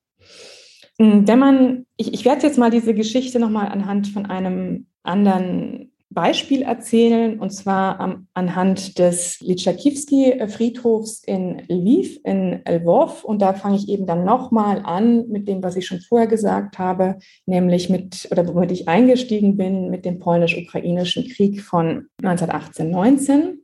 Hm, 0.98 1.26
wenn 1.26 1.38
man, 1.38 1.86
ich, 1.96 2.12
ich 2.12 2.24
werde 2.24 2.46
jetzt 2.46 2.58
mal 2.58 2.70
diese 2.70 2.94
Geschichte 2.94 3.40
nochmal 3.40 3.68
anhand 3.68 4.08
von 4.08 4.26
einem 4.26 4.86
anderen 5.02 5.92
Beispiel 6.14 6.62
erzählen, 6.62 7.38
und 7.38 7.50
zwar 7.50 8.00
am, 8.00 8.28
anhand 8.32 8.98
des 8.98 9.40
Litschakivski-Friedhofs 9.40 11.22
in 11.24 11.62
Lviv, 11.68 12.20
in 12.24 12.62
Lvov. 12.64 13.24
Und 13.24 13.42
da 13.42 13.52
fange 13.52 13.76
ich 13.76 13.88
eben 13.88 14.06
dann 14.06 14.24
nochmal 14.24 14.82
an 14.84 15.28
mit 15.28 15.48
dem, 15.48 15.62
was 15.62 15.76
ich 15.76 15.86
schon 15.86 16.00
vorher 16.00 16.28
gesagt 16.28 16.78
habe, 16.78 17.18
nämlich 17.46 17.90
mit, 17.90 18.28
oder 18.30 18.46
womit 18.46 18.72
ich 18.72 18.88
eingestiegen 18.88 19.56
bin, 19.56 19.90
mit 19.90 20.04
dem 20.04 20.18
polnisch-ukrainischen 20.18 21.28
Krieg 21.28 21.60
von 21.60 22.06
1918-19. 22.22 23.58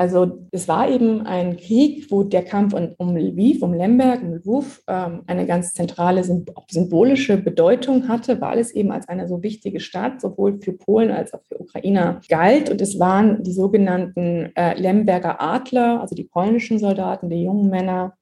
Also 0.00 0.38
es 0.50 0.66
war 0.66 0.88
eben 0.88 1.26
ein 1.26 1.58
Krieg, 1.58 2.10
wo 2.10 2.22
der 2.22 2.42
Kampf 2.42 2.72
um 2.96 3.18
Lviv, 3.18 3.60
um 3.60 3.74
Lemberg, 3.74 4.22
um 4.22 4.32
Lwów 4.32 4.82
ähm, 4.88 5.24
eine 5.26 5.44
ganz 5.44 5.74
zentrale 5.74 6.24
symbolische 6.24 7.36
Bedeutung 7.36 8.08
hatte, 8.08 8.40
weil 8.40 8.60
es 8.60 8.70
eben 8.70 8.92
als 8.92 9.10
eine 9.10 9.28
so 9.28 9.42
wichtige 9.42 9.78
Stadt 9.78 10.22
sowohl 10.22 10.58
für 10.62 10.72
Polen 10.72 11.10
als 11.10 11.34
auch 11.34 11.42
für 11.46 11.60
Ukrainer 11.60 12.22
galt. 12.30 12.70
Und 12.70 12.80
es 12.80 12.98
waren 12.98 13.42
die 13.42 13.52
sogenannten 13.52 14.50
äh, 14.54 14.72
Lemberger 14.80 15.38
Adler, 15.38 16.00
also 16.00 16.14
die 16.14 16.24
polnischen 16.24 16.78
Soldaten, 16.78 17.28
die 17.28 17.44
jungen 17.44 17.68
Männer, 17.68 18.14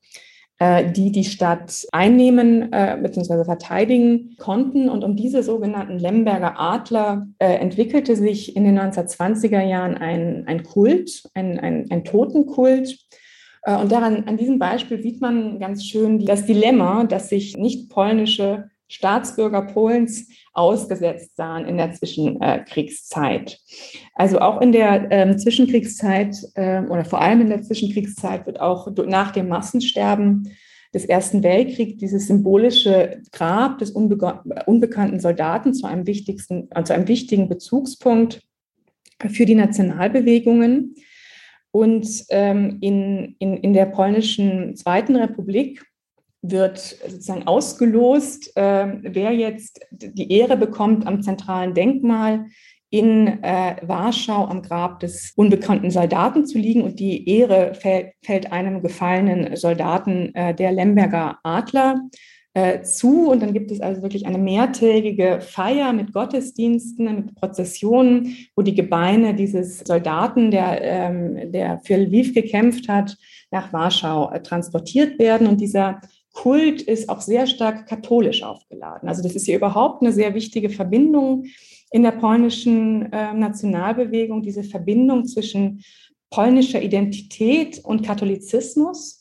die 0.61 1.13
die 1.13 1.25
Stadt 1.25 1.87
einnehmen 1.93 2.73
äh, 2.73 2.99
bzw. 3.01 3.45
verteidigen 3.45 4.37
konnten. 4.39 4.89
Und 4.89 5.05
um 5.05 5.15
diese 5.15 5.45
sogenannten 5.45 5.99
Lemberger 5.99 6.59
Adler 6.59 7.29
äh, 7.39 7.55
entwickelte 7.55 8.17
sich 8.17 8.57
in 8.57 8.65
den 8.65 8.79
1920er 8.79 9.63
Jahren 9.63 9.97
ein, 9.97 10.49
ein 10.49 10.65
Kult, 10.65 11.29
ein, 11.35 11.61
ein, 11.61 11.87
ein 11.91 12.05
Totenkult. 12.05 12.99
Äh, 13.63 13.77
und 13.77 13.93
daran, 13.93 14.25
an 14.27 14.37
diesem 14.37 14.59
Beispiel 14.59 15.01
sieht 15.01 15.21
man 15.21 15.61
ganz 15.61 15.85
schön 15.85 16.25
das 16.25 16.47
Dilemma, 16.47 17.05
dass 17.05 17.29
sich 17.29 17.57
nicht 17.57 17.89
polnische 17.89 18.71
Staatsbürger 18.89 19.63
Polens 19.63 20.29
ausgesetzt 20.53 21.37
sahen 21.37 21.67
in 21.67 21.77
der 21.77 21.93
Zwischenkriegszeit. 21.93 23.61
Also 24.15 24.41
auch 24.41 24.61
in 24.61 24.73
der 24.73 25.09
ähm, 25.11 25.39
Zwischenkriegszeit 25.39 26.37
äh, 26.55 26.81
oder 26.83 27.05
vor 27.05 27.21
allem 27.21 27.43
in 27.43 27.49
der 27.49 27.63
Zwischenkriegszeit 27.63 28.47
wird 28.47 28.61
auch 28.61 28.89
nach 29.07 29.33
dem 29.33 29.49
Massensterben 29.49 30.51
des 30.95 31.05
Ersten 31.05 31.43
Weltkriegs 31.43 31.99
dieses 31.99 32.27
symbolische 32.27 33.21
Grab 33.31 33.79
des 33.79 33.91
unbe 33.91 34.43
unbekannten 34.67 35.21
Soldaten 35.21 35.75
zu 35.75 35.87
einem, 35.87 36.07
wichtigsten, 36.07 36.69
äh, 36.71 36.83
zu 36.83 36.95
einem 36.95 37.09
wichtigen 37.09 37.49
Bezugspunkt 37.49 38.43
für 39.29 39.47
die 39.47 39.55
Nationalbewegungen. 39.55 40.95
Und 41.71 42.25
ähm, 42.31 42.79
in, 42.81 43.37
in, 43.39 43.59
in 43.59 43.75
der 43.75 43.87
polnischen 43.87 44.75
Zweiten 44.77 45.17
Republik 45.17 45.85
wird 46.43 46.79
sozusagen 46.79 47.47
ausgelost, 47.47 48.57
äh, 48.57 48.87
wer 49.03 49.33
jetzt 49.33 49.81
die 49.91 50.33
Ehre 50.33 50.57
bekommt, 50.57 51.07
am 51.07 51.23
zentralen 51.23 51.75
Denkmal 51.75 52.47
in 52.91 53.43
äh, 53.43 53.77
Warschau 53.83 54.47
am 54.47 54.63
Grab 54.63 55.01
des 55.01 55.33
unbekannten 55.37 55.91
Soldaten 55.91 56.47
zu 56.47 56.59
liegen. 56.59 56.83
Und 56.83 57.01
die 57.01 57.29
Ehre 57.29 57.75
fällt, 57.75 58.13
fällt 58.23 58.53
einem 58.53 58.83
gefallenen 58.83 59.57
Soldaten 59.57 60.35
äh, 60.35 60.55
der 60.55 60.73
Lemberger 60.73 61.39
Adler 61.43 62.01
äh, 62.55 62.81
zu. 62.83 63.31
Und 63.31 63.43
dann 63.43 63.53
gibt 63.53 63.71
es 63.71 63.81
also 63.81 64.01
wirklich 64.01 64.27
eine 64.27 64.39
mehrtägige 64.39 65.41
Feier 65.43 65.93
mit 65.93 66.15
Gottesdiensten, 66.15 67.05
mit 67.15 67.35
Prozessionen, 67.35 68.37
wo 68.57 68.63
die 68.63 68.75
Gebeine 68.75 69.35
dieses 69.35 69.81
Soldaten, 69.81 70.51
der, 70.51 70.81
ähm, 70.83 71.53
der 71.53 71.81
für 71.85 71.97
Lviv 71.97 72.33
gekämpft 72.33 72.89
hat, 72.89 73.19
nach 73.51 73.71
Warschau 73.75 74.31
äh, 74.31 74.43
transportiert 74.43 75.19
werden. 75.19 75.47
Und 75.47 75.61
dieser 75.61 76.01
Kult 76.43 76.83
ist 76.83 77.09
auch 77.09 77.21
sehr 77.21 77.49
stark 77.49 77.89
katholisch 77.89 78.45
aufgeladen. 78.45 79.09
Also 79.09 79.25
das 79.25 79.35
ist 79.35 79.47
hier 79.47 79.57
überhaupt 79.57 80.03
eine 80.03 80.13
sehr 80.13 80.35
wichtige 80.35 80.71
Verbindung 80.71 81.47
in 81.91 82.05
der 82.05 82.13
polnischen 82.13 83.13
äh, 83.13 83.35
Nationalbewegung, 83.35 84.43
diese 84.43 84.63
Verbindung 84.63 85.25
zwischen 85.27 85.83
polnischer 86.31 86.81
Identität 86.81 87.81
und 87.85 88.07
Katholizismus 88.07 89.18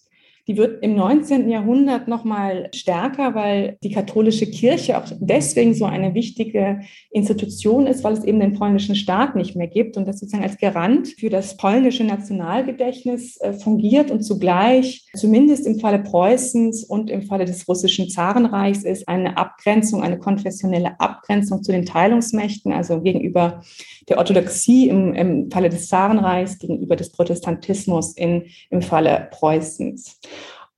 die 0.47 0.55
wird 0.55 0.81
im 0.81 0.95
19. 0.95 1.49
Jahrhundert 1.49 2.07
noch 2.07 2.23
mal 2.23 2.69
stärker, 2.73 3.35
weil 3.35 3.77
die 3.83 3.91
katholische 3.91 4.45
Kirche 4.49 4.97
auch 4.97 5.03
deswegen 5.19 5.73
so 5.73 5.83
eine 5.85 6.13
wichtige 6.13 6.79
Institution 7.11 7.85
ist, 7.85 8.03
weil 8.05 8.13
es 8.13 8.23
eben 8.23 8.39
den 8.39 8.53
polnischen 8.53 8.95
Staat 8.95 9.35
nicht 9.35 9.57
mehr 9.57 9.67
gibt 9.67 9.97
und 9.97 10.07
das 10.07 10.19
sozusagen 10.19 10.43
als 10.43 10.57
Garant 10.57 11.09
für 11.19 11.29
das 11.29 11.57
polnische 11.57 12.05
Nationalgedächtnis 12.05 13.37
äh, 13.41 13.53
fungiert 13.53 14.09
und 14.09 14.23
zugleich 14.23 15.05
zumindest 15.15 15.67
im 15.67 15.79
Falle 15.79 15.99
Preußens 15.99 16.85
und 16.85 17.09
im 17.09 17.23
Falle 17.23 17.43
des 17.43 17.67
russischen 17.67 18.09
Zarenreichs 18.09 18.83
ist 18.83 19.09
eine 19.09 19.37
Abgrenzung, 19.37 20.01
eine 20.01 20.17
konfessionelle 20.17 20.97
Abgrenzung 20.99 21.61
zu 21.61 21.73
den 21.73 21.85
Teilungsmächten, 21.85 22.71
also 22.71 23.01
gegenüber 23.01 23.63
der 24.07 24.17
Orthodoxie 24.17 24.87
im, 24.87 25.13
im 25.13 25.51
Falle 25.51 25.67
des 25.69 25.89
Zarenreichs, 25.89 26.59
gegenüber 26.59 26.95
des 26.95 27.11
Protestantismus 27.11 28.15
in, 28.15 28.45
im 28.69 28.81
Falle 28.81 29.27
Preußens. 29.31 30.19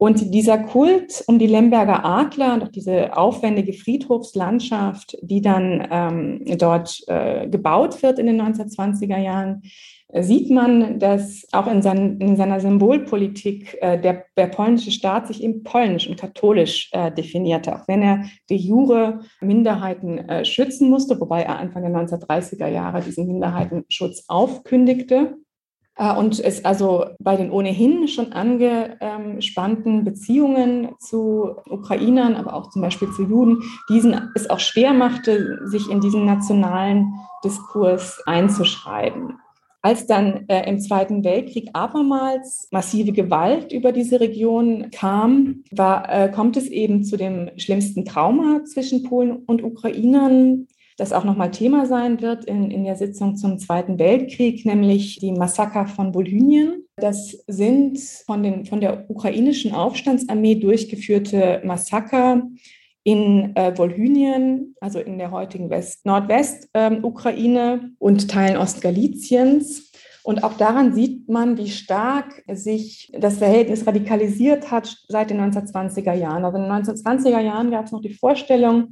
Und 0.02 0.34
dieser 0.34 0.58
Kult 0.60 1.26
um 1.28 1.40
die 1.40 1.48
Lemberger 1.48 2.06
Adler 2.06 2.54
und 2.54 2.64
auch 2.64 2.70
diese 2.70 3.18
aufwendige 3.18 3.74
Friedhofslandschaft, 3.74 5.18
die 5.22 5.42
dann 5.42 5.86
ähm, 5.92 6.58
dort 6.58 7.04
äh, 7.08 7.50
gebaut 7.50 8.02
wird 8.02 8.18
in 8.18 8.28
den 8.28 8.42
1920er 8.42 9.18
Jahren, 9.18 9.62
äh, 10.08 10.24
sieht 10.24 10.52
man, 10.52 11.00
dass 11.00 11.46
auch 11.52 11.68
in, 11.68 11.82
sein, 11.82 12.18
in 12.22 12.38
seiner 12.38 12.62
Symbolpolitik 12.62 13.78
äh, 13.82 14.00
der, 14.00 14.24
der, 14.38 14.48
polnische 14.48 14.92
Staat 14.92 15.28
sich 15.28 15.44
eben 15.44 15.64
polnisch 15.64 16.08
und 16.08 16.18
katholisch 16.18 16.90
äh, 16.94 17.12
definierte, 17.12 17.76
auch 17.76 17.86
wenn 17.90 18.02
er 18.02 18.24
de 18.50 18.56
jure 18.56 19.20
Minderheiten 19.42 20.18
äh, 20.18 20.46
schützen 20.46 20.90
musste, 20.90 21.20
wobei 21.20 21.42
er 21.42 21.60
Anfang 21.60 21.84
der 21.84 21.92
1930er 21.92 22.68
Jahre 22.68 23.02
diesen 23.02 23.28
Minderheitenschutz 23.28 24.24
aufkündigte. 24.30 25.36
Äh, 26.00 26.16
und 26.16 26.40
es 26.40 26.66
also 26.66 27.06
bei 27.20 27.36
den 27.36 27.52
ohnehin 27.52 28.08
schon 28.08 28.32
angespannten 28.32 30.04
Beziehungen 30.04 30.96
zu 31.00 31.56
Ukrainern, 31.70 32.36
aber 32.36 32.54
auch 32.54 32.70
zum 32.70 32.82
Beispiel 32.82 33.12
zu 33.12 33.24
Juden, 33.24 33.62
diesen 33.90 34.32
es 34.34 34.50
auch 34.50 34.60
schwer 34.60 34.94
machte, 34.94 35.60
sich 35.66 35.90
in 35.92 36.00
diesen 36.00 36.26
nationalen 36.26 37.14
Diskurs 37.44 38.22
einzuschreiben. 38.26 39.38
Als 39.82 40.08
dann 40.08 40.46
äh, 40.50 40.70
im 40.70 40.80
Zweiten 40.80 41.24
Weltkrieg 41.24 41.70
abermals 41.72 42.68
massive 42.72 43.14
Gewalt 43.14 43.72
über 43.72 43.94
diese 43.94 44.20
Region 44.20 44.90
kam, 44.92 45.64
war, 45.72 46.10
äh, 46.10 46.30
kommt 46.30 46.58
es 46.58 46.68
eben 46.68 47.06
zu 47.06 47.16
dem 47.16 47.52
schlimmsten 47.56 48.04
Trauma 48.04 48.66
zwischen 48.66 49.04
Polen 49.04 49.38
und 49.46 49.64
Ukrainern 49.64 50.68
das 51.00 51.14
auch 51.14 51.24
nochmal 51.24 51.52
Thema 51.52 51.86
sein 51.86 52.22
wird 52.22 52.44
in, 52.44 52.70
in 52.72 52.84
der 52.84 52.98
Sitzung 52.98 53.38
zum 53.38 53.58
Zweiten 53.58 53.98
Weltkrieg, 54.00 54.66
nämlich 54.66 55.18
die 55.20 55.32
Massaker 55.32 55.88
von 55.88 56.14
Volhynien. 56.14 56.84
Das 56.98 57.32
sind 57.48 57.98
von, 58.26 58.44
den, 58.44 58.66
von 58.66 58.82
der 58.82 59.10
ukrainischen 59.10 59.74
Aufstandsarmee 59.74 60.56
durchgeführte 60.56 61.62
Massaker 61.64 62.44
in 63.04 63.56
äh, 63.56 63.74
Volhynien, 63.78 64.76
also 64.82 65.00
in 65.00 65.18
der 65.18 65.32
heutigen 65.32 65.70
West 65.70 66.06
Nordwest-Ukraine 66.06 67.80
ähm, 67.82 67.96
und 67.98 68.30
Teilen 68.30 68.58
Ostgaliziens. 68.58 69.94
Und 70.24 70.44
auch 70.44 70.58
daran 70.58 70.94
sieht 70.94 71.30
man, 71.30 71.58
wie 71.58 71.70
stark 71.70 72.44
sich 72.52 73.10
das 73.18 73.38
Verhältnis 73.38 73.88
radikalisiert 73.88 74.70
hat 74.70 74.98
seit 75.08 75.30
den 75.30 75.40
1920er 75.40 76.14
Jahren. 76.14 76.44
Also 76.44 76.58
in 76.58 76.64
den 76.64 76.72
1920er 76.74 77.40
Jahren 77.40 77.72
gab 77.72 77.86
es 77.86 77.94
noch 77.94 78.02
die 78.02 78.14
Vorstellung, 78.14 78.90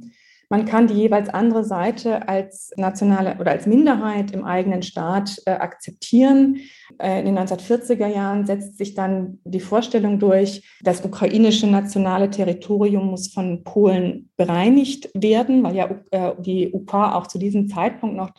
man 0.50 0.64
kann 0.64 0.86
die 0.86 0.94
jeweils 0.94 1.28
andere 1.28 1.62
Seite 1.62 2.26
als 2.26 2.72
nationale 2.76 3.36
oder 3.38 3.50
als 3.50 3.66
Minderheit 3.66 4.30
im 4.30 4.44
eigenen 4.44 4.82
Staat 4.82 5.36
äh, 5.44 5.50
akzeptieren. 5.50 6.60
Äh, 6.98 7.20
in 7.20 7.26
den 7.26 7.38
1940er 7.38 8.06
Jahren 8.06 8.46
setzt 8.46 8.78
sich 8.78 8.94
dann 8.94 9.40
die 9.44 9.60
Vorstellung 9.60 10.18
durch, 10.18 10.62
das 10.82 11.04
ukrainische 11.04 11.66
nationale 11.66 12.30
Territorium 12.30 13.08
muss 13.08 13.28
von 13.28 13.62
Polen 13.62 14.30
bereinigt 14.36 15.10
werden, 15.14 15.62
weil 15.62 15.76
ja 15.76 15.90
äh, 16.10 16.32
die 16.38 16.72
UPA 16.72 17.14
auch 17.14 17.26
zu 17.26 17.38
diesem 17.38 17.68
Zeitpunkt 17.68 18.16
noch 18.16 18.30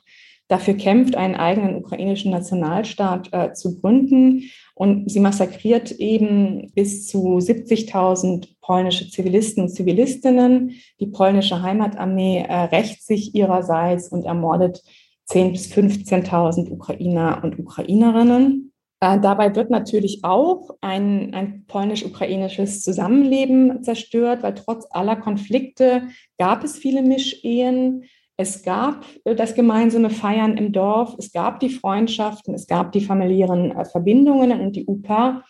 dafür 0.50 0.74
kämpft, 0.74 1.16
einen 1.16 1.36
eigenen 1.36 1.76
ukrainischen 1.76 2.32
Nationalstaat 2.32 3.30
äh, 3.32 3.54
zu 3.54 3.80
gründen. 3.80 4.44
Und 4.80 5.12
sie 5.12 5.20
massakriert 5.20 5.92
eben 5.92 6.72
bis 6.74 7.06
zu 7.06 7.38
70.000 7.40 8.48
polnische 8.62 9.10
Zivilisten 9.10 9.64
und 9.64 9.70
Zivilistinnen. 9.72 10.72
Die 11.02 11.08
polnische 11.08 11.62
Heimatarmee 11.62 12.46
rächt 12.50 13.04
sich 13.04 13.36
ihrerseits 13.36 14.08
und 14.08 14.24
ermordet 14.24 14.82
10.000 15.30 15.52
bis 15.52 15.72
15.000 15.74 16.72
Ukrainer 16.72 17.42
und 17.44 17.60
Ukrainerinnen. 17.60 18.72
Äh, 19.02 19.20
dabei 19.20 19.54
wird 19.54 19.70
natürlich 19.70 20.24
auch 20.24 20.70
ein, 20.80 21.34
ein 21.34 21.66
polnisch-ukrainisches 21.68 22.82
Zusammenleben 22.82 23.84
zerstört, 23.84 24.44
weil 24.44 24.56
trotz 24.56 24.88
aller 24.92 25.18
Konflikte 25.18 26.04
gab 26.38 26.64
es 26.64 26.78
viele 26.78 27.02
Mischehen. 27.02 28.06
Es 28.40 28.64
gab 28.64 29.04
äh, 29.26 29.36
das 29.36 29.54
gemeinsame 29.54 30.10
Feiern 30.10 30.56
im 30.56 30.72
Dorf, 30.72 31.14
es 31.18 31.34
gab 31.34 31.60
die 31.60 31.70
Freundschaften, 31.70 32.54
es 32.54 32.68
gab 32.68 32.94
die 32.94 33.02
familiären 33.02 33.72
äh, 33.72 33.84
Verbindungen 33.84 34.62
und 34.62 34.78
die 34.78 34.86
UPA 34.86 35.44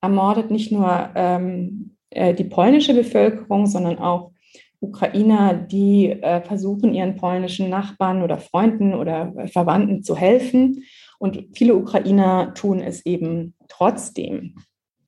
ermordet 0.00 0.52
nicht 0.52 0.70
nur 0.70 1.10
ähm, 1.16 1.96
äh, 2.10 2.34
die 2.34 2.44
polnische 2.44 2.94
Bevölkerung, 2.94 3.66
sondern 3.66 3.98
auch 3.98 4.30
Ukrainer, 4.78 5.54
die 5.54 6.12
äh, 6.12 6.40
versuchen, 6.40 6.94
ihren 6.94 7.16
polnischen 7.16 7.68
Nachbarn 7.68 8.22
oder 8.22 8.38
Freunden 8.38 8.94
oder 8.94 9.32
Verwandten 9.46 10.04
zu 10.04 10.16
helfen. 10.16 10.84
Und 11.18 11.48
viele 11.52 11.74
Ukrainer 11.74 12.54
tun 12.54 12.78
es 12.78 13.04
eben 13.06 13.54
trotzdem. 13.66 14.54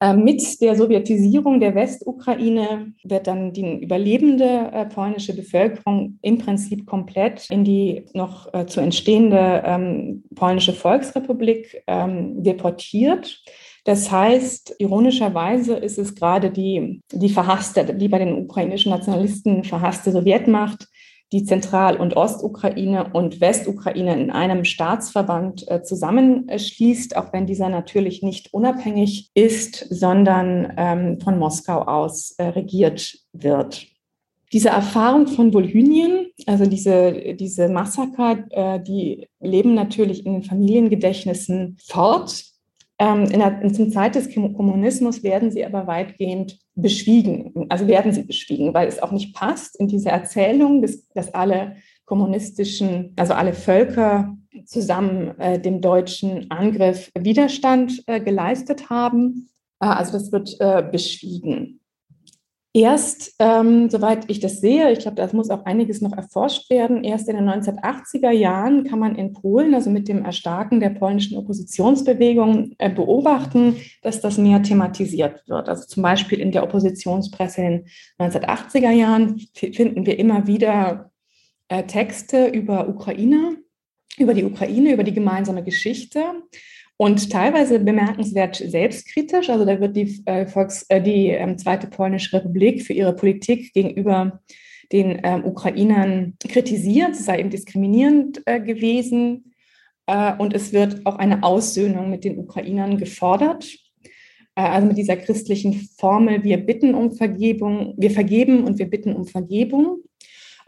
Äh, 0.00 0.14
mit 0.14 0.61
der 0.61 0.76
Sowjetisierung 0.76 1.58
der 1.58 1.74
Westukraine 1.74 2.92
wird 3.02 3.26
dann 3.26 3.52
die 3.52 3.82
überlebende 3.82 4.70
äh, 4.72 4.87
polnische 4.87 5.34
Bevölkerung 5.34 6.18
im 6.22 6.38
Prinzip 6.38 6.87
komplett 6.87 7.50
in 7.50 7.64
die 7.64 8.04
noch 8.14 8.52
äh, 8.54 8.66
zu 8.66 8.80
entstehende 8.80 9.62
ähm, 9.64 10.24
polnische 10.34 10.72
Volksrepublik 10.72 11.82
ähm, 11.87 12.42
deportiert. 12.42 13.42
Das 13.84 14.11
heißt, 14.11 14.76
ironischerweise 14.78 15.74
ist 15.74 15.98
es 15.98 16.14
gerade 16.14 16.50
die, 16.50 17.00
die 17.11 17.30
verhasste, 17.30 17.84
die 17.84 18.08
bei 18.08 18.18
den 18.18 18.34
ukrainischen 18.44 18.90
Nationalisten 18.90 19.64
verhasste 19.64 20.12
Sowjetmacht, 20.12 20.88
die 21.32 21.44
Zentral- 21.44 21.98
und 21.98 22.16
Ostukraine 22.16 23.10
und 23.12 23.40
Westukraine 23.40 24.18
in 24.18 24.30
einem 24.30 24.64
Staatsverband 24.64 25.70
äh, 25.70 25.82
zusammenschließt, 25.82 27.16
auch 27.16 27.32
wenn 27.32 27.46
dieser 27.46 27.68
natürlich 27.68 28.22
nicht 28.22 28.54
unabhängig 28.54 29.30
ist, 29.34 29.86
sondern 29.90 30.72
ähm, 30.76 31.20
von 31.20 31.38
Moskau 31.38 31.82
aus 31.82 32.34
äh, 32.38 32.44
regiert 32.44 33.18
wird. 33.32 33.86
Diese 34.52 34.70
Erfahrung 34.70 35.26
von 35.26 35.52
Volhynien, 35.52 36.28
also 36.46 36.64
diese, 36.64 37.34
diese 37.34 37.68
Massaker, 37.68 38.44
äh, 38.50 38.80
die 38.80 39.28
leben 39.40 39.74
natürlich 39.74 40.24
in 40.24 40.32
den 40.32 40.42
Familiengedächtnissen 40.42 41.76
fort. 41.86 42.44
Ähm, 42.98 43.24
in 43.26 43.40
der, 43.40 43.60
in, 43.60 43.92
Zeit 43.92 44.14
des 44.14 44.32
Kommunismus 44.32 45.22
werden 45.22 45.50
sie 45.50 45.66
aber 45.66 45.86
weitgehend 45.86 46.58
beschwiegen. 46.82 47.66
Also 47.68 47.86
werden 47.86 48.12
sie 48.12 48.22
beschwiegen, 48.22 48.74
weil 48.74 48.88
es 48.88 49.02
auch 49.02 49.10
nicht 49.10 49.34
passt 49.34 49.78
in 49.78 49.88
diese 49.88 50.10
Erzählung, 50.10 50.82
dass, 50.82 51.08
dass 51.10 51.34
alle 51.34 51.76
kommunistischen, 52.04 53.12
also 53.16 53.34
alle 53.34 53.52
Völker 53.52 54.36
zusammen 54.64 55.38
äh, 55.38 55.60
dem 55.60 55.80
deutschen 55.80 56.50
Angriff 56.50 57.10
Widerstand 57.18 58.02
äh, 58.06 58.20
geleistet 58.20 58.90
haben. 58.90 59.48
Äh, 59.80 59.86
also 59.86 60.12
das 60.12 60.32
wird 60.32 60.56
äh, 60.60 60.82
beschwiegen. 60.90 61.77
Erst, 62.74 63.35
ähm, 63.38 63.88
soweit 63.88 64.31
ich 64.31 64.40
das 64.40 64.61
sehe, 64.61 64.92
ich 64.92 64.98
glaube, 64.98 65.16
da 65.16 65.28
muss 65.33 65.48
auch 65.48 65.64
einiges 65.64 66.02
noch 66.02 66.12
erforscht 66.12 66.68
werden, 66.68 67.02
erst 67.02 67.26
in 67.28 67.37
den 67.37 67.48
1980er 67.48 68.31
Jahren 68.31 68.85
kann 68.85 68.98
man 68.98 69.16
in 69.16 69.33
Polen, 69.33 69.74
also 69.74 69.88
mit 69.88 70.07
dem 70.07 70.22
Erstarken 70.22 70.78
der 70.78 70.90
polnischen 70.90 71.38
Oppositionsbewegung, 71.38 72.74
äh, 72.76 72.90
beobachten, 72.90 73.76
dass 74.02 74.20
das 74.20 74.37
mehr 74.37 74.62
thematisiert 74.62 75.48
wird. 75.48 75.68
Also 75.68 75.87
zum 75.87 76.02
Beispiel 76.02 76.40
in 76.40 76.52
der 76.52 76.62
Oppositionspresse 76.62 77.62
in 77.62 77.85
den 78.18 78.31
1980er 78.31 78.90
Jahren 78.90 79.40
finden 79.54 80.04
wir 80.04 80.18
immer 80.18 80.46
wieder 80.46 81.11
äh, 81.68 81.85
Texte 81.85 82.48
über 82.48 82.87
Ukraine, 82.87 83.57
über 84.18 84.35
die 84.35 84.44
Ukraine, 84.44 84.92
über 84.92 85.04
die 85.04 85.14
gemeinsame 85.14 85.64
Geschichte 85.64 86.22
und 86.98 87.30
teilweise 87.30 87.78
bemerkenswert 87.78 88.56
selbstkritisch. 88.56 89.48
Also 89.48 89.64
da 89.64 89.80
wird 89.80 89.96
die, 89.96 90.20
äh, 90.26 90.46
Volks-, 90.46 90.84
äh, 90.88 91.00
die 91.00 91.28
ähm, 91.28 91.56
Zweite 91.56 91.87
Polnische 91.87 92.37
Republik 92.37 92.82
für 92.82 92.92
ihre 92.92 93.14
Politik 93.14 93.72
gegenüber 93.72 94.40
den 94.90 95.20
ähm, 95.22 95.44
Ukrainern 95.44 96.34
kritisiert. 96.40 97.12
Es 97.12 97.24
sei 97.24 97.38
eben 97.38 97.50
diskriminierend 97.50 98.42
äh, 98.46 98.61
gewesen. 98.61 99.54
Äh, 100.06 100.34
und 100.38 100.52
es 100.54 100.72
wird 100.72 101.06
auch 101.06 101.16
eine 101.16 101.44
Aussöhnung 101.44 102.11
mit 102.11 102.24
den 102.24 102.37
Ukrainern 102.37 102.98
gefordert. 102.98 103.64
Äh, 104.56 104.62
also 104.62 104.88
mit 104.88 104.98
dieser 104.98 105.16
christlichen 105.16 105.88
Formel, 105.98 106.42
wir 106.42 106.56
bitten 106.56 106.96
um 106.96 107.12
Vergebung, 107.12 107.94
wir 107.96 108.11
vergeben 108.11 108.64
und 108.64 108.80
wir 108.80 108.90
bitten 108.90 109.14
um 109.14 109.24
Vergebung. 109.24 110.00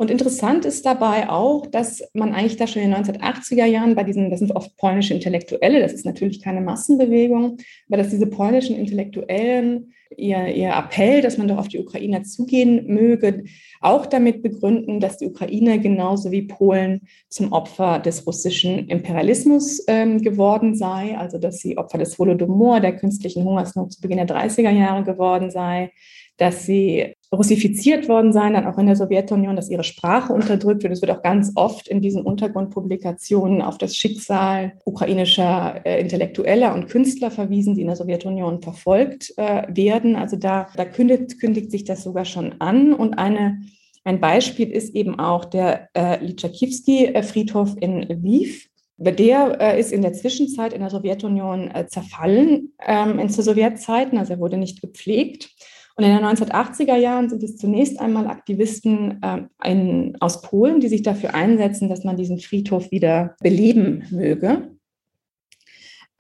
Und 0.00 0.10
interessant 0.10 0.64
ist 0.64 0.86
dabei 0.86 1.28
auch, 1.28 1.66
dass 1.66 2.02
man 2.14 2.32
eigentlich 2.32 2.56
da 2.56 2.66
schon 2.66 2.80
in 2.80 2.90
den 2.90 3.04
1980er 3.04 3.66
Jahren 3.66 3.94
bei 3.94 4.02
diesen, 4.02 4.30
das 4.30 4.38
sind 4.38 4.56
oft 4.56 4.74
polnische 4.78 5.12
Intellektuelle, 5.12 5.78
das 5.78 5.92
ist 5.92 6.06
natürlich 6.06 6.40
keine 6.40 6.62
Massenbewegung, 6.62 7.58
aber 7.86 7.98
dass 7.98 8.08
diese 8.08 8.26
polnischen 8.26 8.76
Intellektuellen 8.76 9.92
ihr, 10.16 10.46
ihr 10.46 10.70
Appell, 10.70 11.20
dass 11.20 11.36
man 11.36 11.48
doch 11.48 11.58
auf 11.58 11.68
die 11.68 11.80
Ukraine 11.80 12.22
zugehen 12.22 12.86
möge, 12.86 13.44
auch 13.82 14.06
damit 14.06 14.42
begründen, 14.42 15.00
dass 15.00 15.18
die 15.18 15.26
Ukraine 15.26 15.78
genauso 15.78 16.30
wie 16.30 16.46
Polen 16.46 17.02
zum 17.28 17.52
Opfer 17.52 17.98
des 17.98 18.26
russischen 18.26 18.88
Imperialismus 18.88 19.84
ähm, 19.86 20.22
geworden 20.22 20.76
sei, 20.76 21.18
also 21.18 21.36
dass 21.36 21.58
sie 21.58 21.76
Opfer 21.76 21.98
des 21.98 22.16
Holodomor, 22.16 22.80
der 22.80 22.96
künstlichen 22.96 23.44
Hungersnot 23.44 23.92
zu 23.92 24.00
Beginn 24.00 24.16
der 24.16 24.28
30er 24.28 24.70
Jahre 24.70 25.04
geworden 25.04 25.50
sei, 25.50 25.92
dass 26.38 26.64
sie 26.64 27.16
russifiziert 27.32 28.08
worden 28.08 28.32
sein, 28.32 28.54
dann 28.54 28.66
auch 28.66 28.78
in 28.78 28.86
der 28.86 28.96
Sowjetunion, 28.96 29.54
dass 29.54 29.70
ihre 29.70 29.84
Sprache 29.84 30.32
unterdrückt 30.32 30.82
wird. 30.82 30.92
Es 30.92 31.00
wird 31.00 31.12
auch 31.12 31.22
ganz 31.22 31.52
oft 31.54 31.86
in 31.86 32.00
diesen 32.00 32.22
Untergrundpublikationen 32.22 33.62
auf 33.62 33.78
das 33.78 33.94
Schicksal 33.94 34.72
ukrainischer 34.84 35.80
äh, 35.84 36.00
Intellektueller 36.00 36.74
und 36.74 36.88
Künstler 36.88 37.30
verwiesen, 37.30 37.74
die 37.74 37.82
in 37.82 37.86
der 37.86 37.96
Sowjetunion 37.96 38.62
verfolgt 38.62 39.32
äh, 39.36 39.62
werden. 39.68 40.16
Also 40.16 40.36
da, 40.36 40.68
da 40.76 40.84
kündigt, 40.84 41.40
kündigt 41.40 41.70
sich 41.70 41.84
das 41.84 42.02
sogar 42.02 42.24
schon 42.24 42.56
an. 42.60 42.92
Und 42.92 43.14
eine, 43.14 43.62
ein 44.02 44.20
Beispiel 44.20 44.68
ist 44.68 44.96
eben 44.96 45.20
auch 45.20 45.44
der 45.44 45.88
äh, 45.94 46.24
Litschakivsky-Friedhof 46.24 47.76
in 47.80 48.02
Lviv. 48.02 48.66
Der 48.96 49.56
äh, 49.60 49.80
ist 49.80 49.92
in 49.92 50.02
der 50.02 50.14
Zwischenzeit 50.14 50.72
in 50.72 50.80
der 50.80 50.90
Sowjetunion 50.90 51.70
äh, 51.70 51.86
zerfallen, 51.86 52.74
ähm, 52.84 53.18
in 53.18 53.30
zu 53.30 53.40
Sowjetzeiten, 53.40 54.18
also 54.18 54.34
er 54.34 54.40
wurde 54.40 54.58
nicht 54.58 54.82
gepflegt. 54.82 55.54
Und 55.96 56.04
in 56.04 56.16
den 56.16 56.24
1980er 56.24 56.96
Jahren 56.96 57.28
sind 57.28 57.42
es 57.42 57.56
zunächst 57.56 58.00
einmal 58.00 58.26
Aktivisten 58.26 59.20
äh, 59.22 59.70
in, 59.70 60.16
aus 60.20 60.42
Polen, 60.42 60.80
die 60.80 60.88
sich 60.88 61.02
dafür 61.02 61.34
einsetzen, 61.34 61.88
dass 61.88 62.04
man 62.04 62.16
diesen 62.16 62.38
Friedhof 62.38 62.90
wieder 62.90 63.36
beleben 63.40 64.04
möge. 64.10 64.70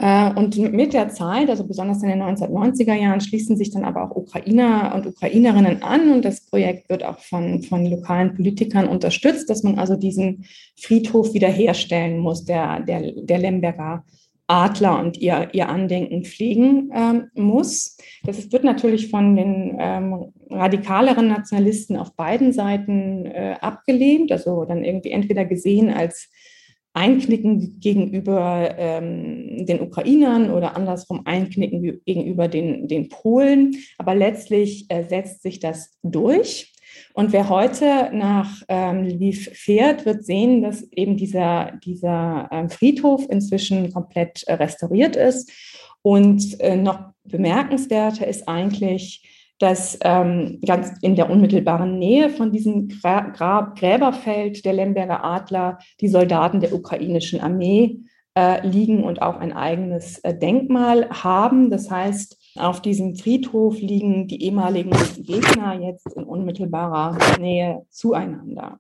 Äh, 0.00 0.32
und 0.34 0.56
mit 0.56 0.94
der 0.94 1.10
Zeit, 1.10 1.50
also 1.50 1.66
besonders 1.66 2.02
in 2.02 2.08
den 2.08 2.22
1990er 2.22 2.94
Jahren, 2.94 3.20
schließen 3.20 3.58
sich 3.58 3.70
dann 3.70 3.84
aber 3.84 4.04
auch 4.04 4.16
Ukrainer 4.16 4.92
und 4.94 5.06
Ukrainerinnen 5.06 5.82
an 5.82 6.10
und 6.10 6.24
das 6.24 6.46
Projekt 6.46 6.88
wird 6.88 7.04
auch 7.04 7.18
von, 7.18 7.62
von 7.62 7.84
lokalen 7.84 8.34
Politikern 8.34 8.88
unterstützt, 8.88 9.50
dass 9.50 9.62
man 9.62 9.78
also 9.78 9.96
diesen 9.96 10.46
Friedhof 10.78 11.34
wiederherstellen 11.34 12.18
muss, 12.18 12.46
der, 12.46 12.80
der, 12.80 13.12
der 13.12 13.38
Lemberger 13.38 14.04
Adler 14.50 14.98
und 14.98 15.16
ihr, 15.16 15.48
ihr 15.52 15.68
Andenken 15.68 16.24
pflegen 16.24 16.90
ähm, 16.92 17.30
muss. 17.34 17.96
Das 18.24 18.50
wird 18.50 18.64
natürlich 18.64 19.08
von 19.08 19.36
den 19.36 19.76
ähm, 19.78 20.32
radikaleren 20.50 21.28
Nationalisten 21.28 21.96
auf 21.96 22.16
beiden 22.16 22.52
Seiten 22.52 23.26
äh, 23.26 23.56
abgelehnt, 23.60 24.32
also 24.32 24.64
dann 24.64 24.82
irgendwie 24.82 25.12
entweder 25.12 25.44
gesehen 25.44 25.90
als 25.90 26.28
Einknicken 26.92 27.78
gegenüber 27.78 28.74
ähm, 28.76 29.64
den 29.66 29.80
Ukrainern 29.80 30.50
oder 30.50 30.76
andersrum 30.76 31.22
Einknicken 31.26 32.00
gegenüber 32.04 32.48
den, 32.48 32.88
den 32.88 33.08
Polen. 33.08 33.76
Aber 33.98 34.16
letztlich 34.16 34.86
äh, 34.88 35.04
setzt 35.04 35.42
sich 35.42 35.60
das 35.60 35.96
durch. 36.02 36.72
Und 37.14 37.32
wer 37.32 37.48
heute 37.48 38.10
nach 38.12 38.62
ähm, 38.68 39.04
Lviv 39.04 39.50
fährt, 39.52 40.06
wird 40.06 40.24
sehen, 40.24 40.62
dass 40.62 40.82
eben 40.92 41.16
dieser, 41.16 41.72
dieser 41.84 42.48
ähm, 42.52 42.70
Friedhof 42.70 43.26
inzwischen 43.28 43.92
komplett 43.92 44.44
äh, 44.44 44.54
restauriert 44.54 45.16
ist. 45.16 45.50
Und 46.02 46.60
äh, 46.60 46.76
noch 46.76 47.10
bemerkenswerter 47.24 48.26
ist 48.26 48.48
eigentlich, 48.48 49.26
dass 49.58 49.98
ähm, 50.02 50.58
ganz 50.64 50.92
in 51.02 51.16
der 51.16 51.28
unmittelbaren 51.28 51.98
Nähe 51.98 52.30
von 52.30 52.50
diesem 52.50 52.88
Gra 52.88 53.28
Gra 53.28 53.74
Gräberfeld 53.76 54.64
der 54.64 54.72
Lemberger 54.72 55.22
Adler 55.22 55.78
die 56.00 56.08
Soldaten 56.08 56.60
der 56.60 56.74
ukrainischen 56.74 57.40
Armee 57.40 57.98
äh, 58.34 58.66
liegen 58.66 59.04
und 59.04 59.20
auch 59.20 59.36
ein 59.36 59.52
eigenes 59.52 60.18
äh, 60.20 60.34
Denkmal 60.34 61.10
haben. 61.10 61.70
Das 61.70 61.90
heißt, 61.90 62.39
auf 62.56 62.82
diesem 62.82 63.16
Friedhof 63.16 63.78
liegen 63.80 64.26
die 64.26 64.42
ehemaligen 64.42 64.92
Gegner 65.18 65.80
jetzt 65.80 66.06
in 66.16 66.24
unmittelbarer 66.24 67.38
Nähe 67.38 67.86
zueinander. 67.90 68.78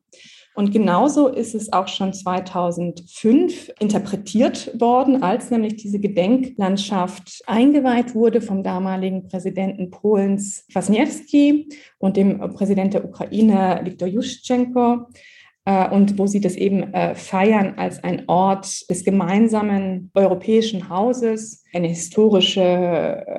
Und 0.54 0.72
genauso 0.72 1.28
ist 1.28 1.54
es 1.54 1.72
auch 1.72 1.86
schon 1.86 2.12
2005 2.12 3.70
interpretiert 3.78 4.78
worden, 4.80 5.22
als 5.22 5.50
nämlich 5.50 5.76
diese 5.76 6.00
Gedenklandschaft 6.00 7.42
eingeweiht 7.46 8.14
wurde 8.14 8.40
vom 8.40 8.64
damaligen 8.64 9.28
Präsidenten 9.28 9.90
Polens 9.90 10.66
Kwasniewski 10.72 11.68
und 11.98 12.16
dem 12.16 12.38
Präsident 12.54 12.94
der 12.94 13.04
Ukraine 13.04 13.80
Viktor 13.84 14.08
Juschenko. 14.08 15.06
Äh, 15.66 15.90
und 15.90 16.18
wo 16.18 16.26
sie 16.26 16.40
das 16.40 16.54
eben 16.54 16.94
äh, 16.94 17.14
feiern 17.14 17.74
als 17.76 18.02
ein 18.02 18.28
Ort 18.28 18.88
des 18.88 19.04
gemeinsamen 19.04 20.10
europäischen 20.14 20.88
Hauses, 20.88 21.64
eine 21.74 21.88
historische, 21.88 22.62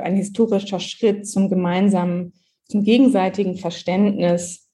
ein 0.04 0.16
historischer 0.16 0.80
Schritt 0.80 1.28
zum 1.28 1.50
gemeinsamen, 1.50 2.34
zum 2.68 2.84
gegenseitigen 2.84 3.58
Verständnis 3.58 4.70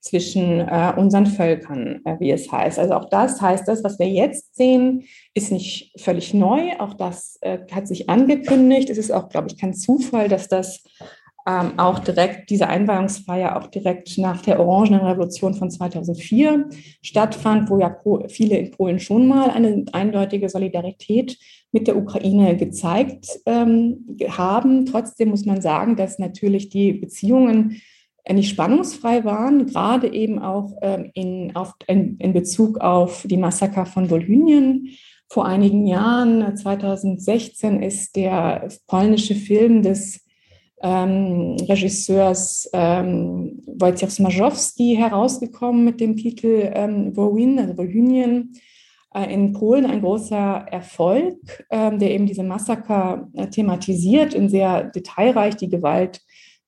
zwischen 0.00 0.60
äh, 0.60 0.94
unseren 0.96 1.26
Völkern, 1.26 2.00
wie 2.20 2.30
es 2.30 2.50
heißt. 2.50 2.78
Also 2.78 2.94
auch 2.94 3.10
das 3.10 3.40
heißt, 3.40 3.68
das, 3.68 3.84
was 3.84 3.98
wir 3.98 4.08
jetzt 4.08 4.56
sehen, 4.56 5.04
ist 5.34 5.52
nicht 5.52 5.92
völlig 6.00 6.32
neu. 6.32 6.78
Auch 6.78 6.94
das 6.94 7.38
hat 7.70 7.88
sich 7.88 8.08
angekündigt. 8.08 8.90
Es 8.90 8.98
ist 8.98 9.10
auch, 9.10 9.28
glaube 9.28 9.48
ich, 9.48 9.58
kein 9.58 9.74
Zufall, 9.74 10.28
dass 10.28 10.48
das 10.48 10.84
ähm, 11.48 11.78
auch 11.78 12.00
direkt 12.00 12.50
diese 12.50 12.68
Einweihungsfeier 12.68 13.56
auch 13.56 13.68
direkt 13.68 14.18
nach 14.18 14.42
der 14.42 14.60
Orangenen 14.60 15.00
Revolution 15.00 15.54
von 15.54 15.70
2004 15.70 16.68
stattfand, 17.00 17.70
wo 17.70 17.78
ja 17.78 17.96
viele 18.28 18.58
in 18.58 18.70
Polen 18.70 19.00
schon 19.00 19.26
mal 19.26 19.50
eine 19.50 19.86
eindeutige 19.92 20.50
Solidarität 20.50 21.38
mit 21.72 21.86
der 21.86 21.96
Ukraine 21.96 22.54
gezeigt 22.56 23.40
ähm, 23.46 24.18
haben. 24.28 24.84
Trotzdem 24.84 25.30
muss 25.30 25.46
man 25.46 25.62
sagen, 25.62 25.96
dass 25.96 26.18
natürlich 26.18 26.68
die 26.68 26.92
Beziehungen 26.92 27.80
nicht 28.30 28.50
spannungsfrei 28.50 29.24
waren, 29.24 29.64
gerade 29.64 30.12
eben 30.12 30.40
auch 30.40 30.76
ähm, 30.82 31.10
in, 31.14 31.56
auf, 31.56 31.72
in, 31.86 32.18
in 32.18 32.34
Bezug 32.34 32.78
auf 32.78 33.24
die 33.26 33.38
Massaker 33.38 33.86
von 33.86 34.10
Wolhynien. 34.10 34.90
Vor 35.30 35.46
einigen 35.46 35.86
Jahren, 35.86 36.54
2016, 36.56 37.82
ist 37.82 38.16
der 38.16 38.68
polnische 38.86 39.34
Film 39.34 39.80
des 39.80 40.27
ähm, 40.82 41.56
Regisseurs 41.68 42.68
ähm, 42.72 43.62
Wojciech 43.66 44.10
Smarzowski 44.10 44.96
herausgekommen 44.96 45.84
mit 45.84 46.00
dem 46.00 46.16
Titel 46.16 46.70
ähm, 46.72 47.16
Wołyn, 47.16 47.58
also 47.58 47.76
Wolhynien. 47.76 48.52
Äh, 49.14 49.32
in 49.32 49.52
Polen 49.52 49.86
ein 49.86 50.00
großer 50.00 50.66
Erfolg, 50.70 51.64
ähm, 51.70 51.98
der 51.98 52.10
eben 52.10 52.26
diese 52.26 52.42
Massaker 52.42 53.28
äh, 53.34 53.48
thematisiert, 53.48 54.34
in 54.34 54.48
sehr 54.48 54.84
detailreich 54.84 55.56
die 55.56 55.68
Gewalt 55.68 56.20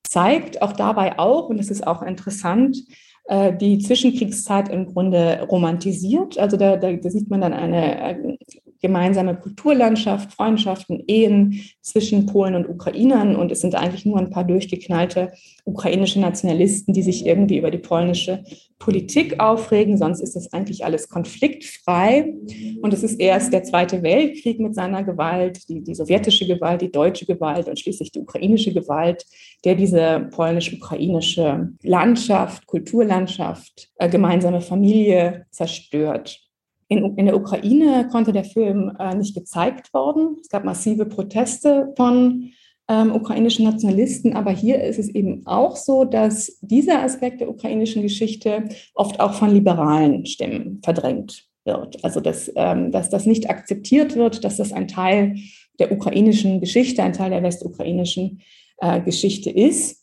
zeigt, 0.03 0.63
auch 0.63 0.73
dabei 0.73 1.19
auch, 1.19 1.49
und 1.49 1.59
das 1.59 1.69
ist 1.69 1.87
auch 1.87 2.03
interessant, 2.03 2.79
äh, 3.27 3.55
die 3.55 3.79
Zwischenkriegszeit 3.79 4.71
im 4.71 4.87
Grunde 4.87 5.47
romantisiert. 5.51 6.39
Also 6.39 6.57
da, 6.57 6.77
da, 6.77 6.93
da 6.93 7.11
sieht 7.11 7.29
man 7.29 7.43
dann 7.43 7.53
eine 7.53 8.39
gemeinsame 8.81 9.37
Kulturlandschaft, 9.37 10.33
Freundschaften, 10.33 11.03
Ehen 11.07 11.61
zwischen 11.83 12.27
Polen 12.27 12.55
und 12.55 12.69
Ukrainern. 12.69 13.37
Und 13.37 13.53
es 13.53 13.61
sind 13.61 13.75
eigentlich 13.75 14.07
nur 14.07 14.19
ein 14.19 14.31
paar 14.31 14.45
durchgeknallte 14.45 15.33
ukrainische 15.65 16.21
Nationalisten, 16.21 16.95
die 16.95 17.03
sich 17.03 17.27
irgendwie 17.27 17.59
über 17.59 17.71
die 17.71 17.79
polnische 17.79 18.43
Politik 18.79 19.39
aufregen. 19.39 19.99
Sonst 19.99 20.21
ist 20.21 20.35
das 20.35 20.53
eigentlich 20.53 20.85
alles 20.85 21.09
konfliktfrei. 21.09 22.35
Und 22.81 22.95
es 22.95 23.03
ist 23.03 23.21
erst 23.21 23.53
der 23.53 23.63
Zweite 23.63 24.03
Weltkrieg 24.03 24.59
mit 24.59 24.75
seiner 24.75 25.05
Gewalt, 25.05 25.69
die, 25.69 25.83
die 25.83 25.95
sowjetische 25.95 26.47
Gewalt, 26.47 26.81
die 26.81 26.91
deutsche 26.91 27.27
Gewalt 27.27 27.69
und 27.69 27.79
schließlich 27.79 28.11
die 28.11 28.21
ukrainische 28.21 28.73
Gewalt, 28.73 29.27
der 29.65 29.75
diese 29.75 30.29
polnisch-ukrainische 30.31 31.71
Landschaft, 31.83 32.67
Kulturlandschaft, 32.67 33.91
äh, 33.97 34.09
gemeinsame 34.09 34.63
Familie 34.63 35.47
zerstört. 35.51 36.50
In, 36.91 37.17
in 37.17 37.27
der 37.27 37.37
Ukraine 37.37 38.09
konnte 38.11 38.33
der 38.33 38.43
Film 38.43 38.91
äh, 38.99 39.15
nicht 39.15 39.35
gezeigt 39.35 39.95
worden. 39.95 40.39
Es 40.41 40.49
gab 40.49 40.65
massive 40.65 41.07
Proteste 41.07 41.95
von 41.97 42.51
ähm, 42.89 43.15
ukrainischen 43.15 43.65
Nationalisten. 43.65 44.35
Aber 44.35 44.51
hier 44.51 44.83
ist 44.83 44.99
es 44.99 45.09
eben 45.09 45.47
auch 45.47 45.77
so, 45.77 46.05
dass 46.05 46.59
dieser 46.63 47.05
Aspekt 47.05 47.41
der 47.41 47.49
ukrainischen 47.49 48.03
Geschichte 48.03 48.65
oft 48.95 49.21
auch 49.21 49.35
von 49.35 49.55
liberalen 49.55 50.27
Stimmen 50.27 50.81
verdrängt 50.83 51.45
wird. 51.65 52.05
Also 52.05 52.19
dass, 52.19 52.51
ähm, 52.57 52.91
dass 52.91 53.09
das 53.09 53.25
nicht 53.25 53.49
akzeptiert 53.49 54.17
wird, 54.17 54.43
dass 54.43 54.57
das 54.57 54.73
ein 54.73 54.89
Teil 54.89 55.37
der 55.79 55.93
ukrainischen 55.93 56.61
Geschichte, 56.61 57.05
ein 57.05 57.13
Teil 57.13 57.31
der 57.31 57.45
westukrainischen 57.45 58.41
äh, 58.79 59.01
Geschichte 59.01 59.51
ist. 59.51 60.00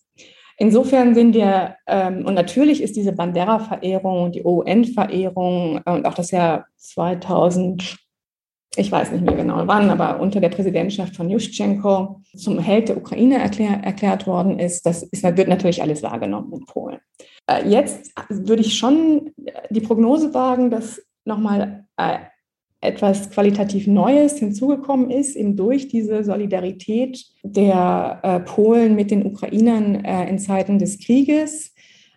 Insofern 0.59 1.13
sind 1.13 1.35
wir, 1.35 1.75
ähm, 1.85 2.25
und 2.25 2.33
natürlich 2.33 2.81
ist 2.81 2.95
diese 2.95 3.11
Bandera-Verehrung 3.11 4.23
und 4.23 4.35
die 4.35 4.43
OUN-Verehrung 4.43 5.81
äh, 5.85 5.91
und 5.91 6.05
auch 6.07 6.15
das 6.15 6.31
Jahr 6.31 6.65
2000, 6.77 7.97
ich 8.75 8.91
weiß 8.91 9.11
nicht 9.11 9.23
mehr 9.23 9.35
genau 9.35 9.67
wann, 9.67 9.91
aber 9.91 10.19
unter 10.19 10.39
der 10.39 10.49
Präsidentschaft 10.49 11.15
von 11.15 11.29
Juschenko 11.29 12.21
zum 12.35 12.57
Held 12.57 12.89
der 12.89 12.97
Ukraine 12.97 13.37
erklär, 13.37 13.81
erklärt 13.83 14.25
worden 14.25 14.57
ist, 14.57 14.85
das 14.87 15.03
ist, 15.03 15.23
wird 15.23 15.47
natürlich 15.47 15.83
alles 15.83 16.01
wahrgenommen 16.01 16.51
in 16.51 16.65
Polen. 16.65 16.99
Äh, 17.45 17.69
jetzt 17.69 18.11
würde 18.29 18.63
ich 18.63 18.77
schon 18.77 19.31
die 19.69 19.81
Prognose 19.81 20.33
wagen, 20.33 20.71
dass 20.71 20.99
nochmal 21.23 21.85
äh, 21.97 22.17
etwas 22.81 23.31
qualitativ 23.31 23.87
Neues 23.87 24.37
hinzugekommen 24.37 25.09
ist, 25.09 25.35
eben 25.35 25.55
durch 25.55 25.87
diese 25.87 26.23
Solidarität 26.23 27.25
der 27.43 28.19
äh, 28.23 28.39
Polen 28.41 28.95
mit 28.95 29.09
den 29.09 29.25
Ukrainern 29.25 30.05
äh, 30.05 30.29
in 30.29 30.37
Zeiten 30.37 30.77
des 30.77 30.99
Krieges. 30.99 31.73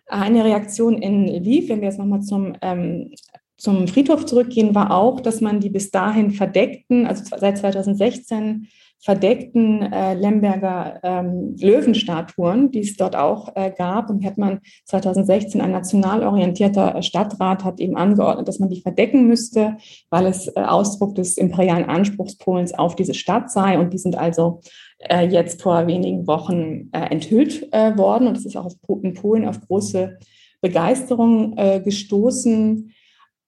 Eine 0.07 0.43
Reaktion 0.43 1.01
in 1.01 1.27
Lviv, 1.27 1.69
wenn 1.69 1.81
wir 1.81 1.87
jetzt 1.87 1.97
nochmal 1.97 2.21
zum, 2.21 2.53
ähm, 2.61 3.11
zum 3.57 3.87
Friedhof 3.87 4.25
zurückgehen, 4.25 4.75
war 4.75 4.91
auch, 4.91 5.19
dass 5.19 5.41
man 5.41 5.59
die 5.59 5.69
bis 5.69 5.89
dahin 5.89 6.31
verdeckten, 6.31 7.07
also 7.07 7.23
seit 7.37 7.57
2016 7.57 8.67
verdeckten 9.03 9.91
äh, 9.91 10.13
Lemberger 10.13 10.99
ähm, 11.01 11.55
Löwenstatuen, 11.59 12.69
die 12.71 12.81
es 12.81 12.95
dort 12.97 13.15
auch 13.15 13.55
äh, 13.55 13.71
gab. 13.75 14.09
Und 14.11 14.23
hat 14.23 14.37
man 14.37 14.59
2016 14.85 15.59
ein 15.59 15.71
national 15.71 16.23
orientierter 16.23 17.01
Stadtrat 17.01 17.63
hat 17.63 17.79
eben 17.79 17.97
angeordnet, 17.97 18.47
dass 18.47 18.59
man 18.59 18.69
die 18.69 18.81
verdecken 18.81 19.27
müsste, 19.27 19.77
weil 20.11 20.27
es 20.27 20.47
äh, 20.49 20.61
Ausdruck 20.61 21.15
des 21.15 21.37
imperialen 21.37 21.85
Anspruchs 21.85 22.37
Polens 22.37 22.73
auf 22.73 22.95
diese 22.95 23.15
Stadt 23.15 23.49
sei. 23.49 23.79
Und 23.79 23.91
die 23.91 23.97
sind 23.97 24.15
also 24.15 24.61
äh, 24.99 25.27
jetzt 25.27 25.63
vor 25.63 25.87
wenigen 25.87 26.27
Wochen 26.27 26.89
äh, 26.91 27.07
enthüllt 27.09 27.73
äh, 27.73 27.97
worden. 27.97 28.27
Und 28.27 28.37
es 28.37 28.45
ist 28.45 28.55
auch 28.55 28.69
in 29.01 29.15
Polen 29.15 29.47
auf 29.47 29.59
große 29.61 30.19
Begeisterung 30.61 31.57
äh, 31.57 31.81
gestoßen. 31.83 32.93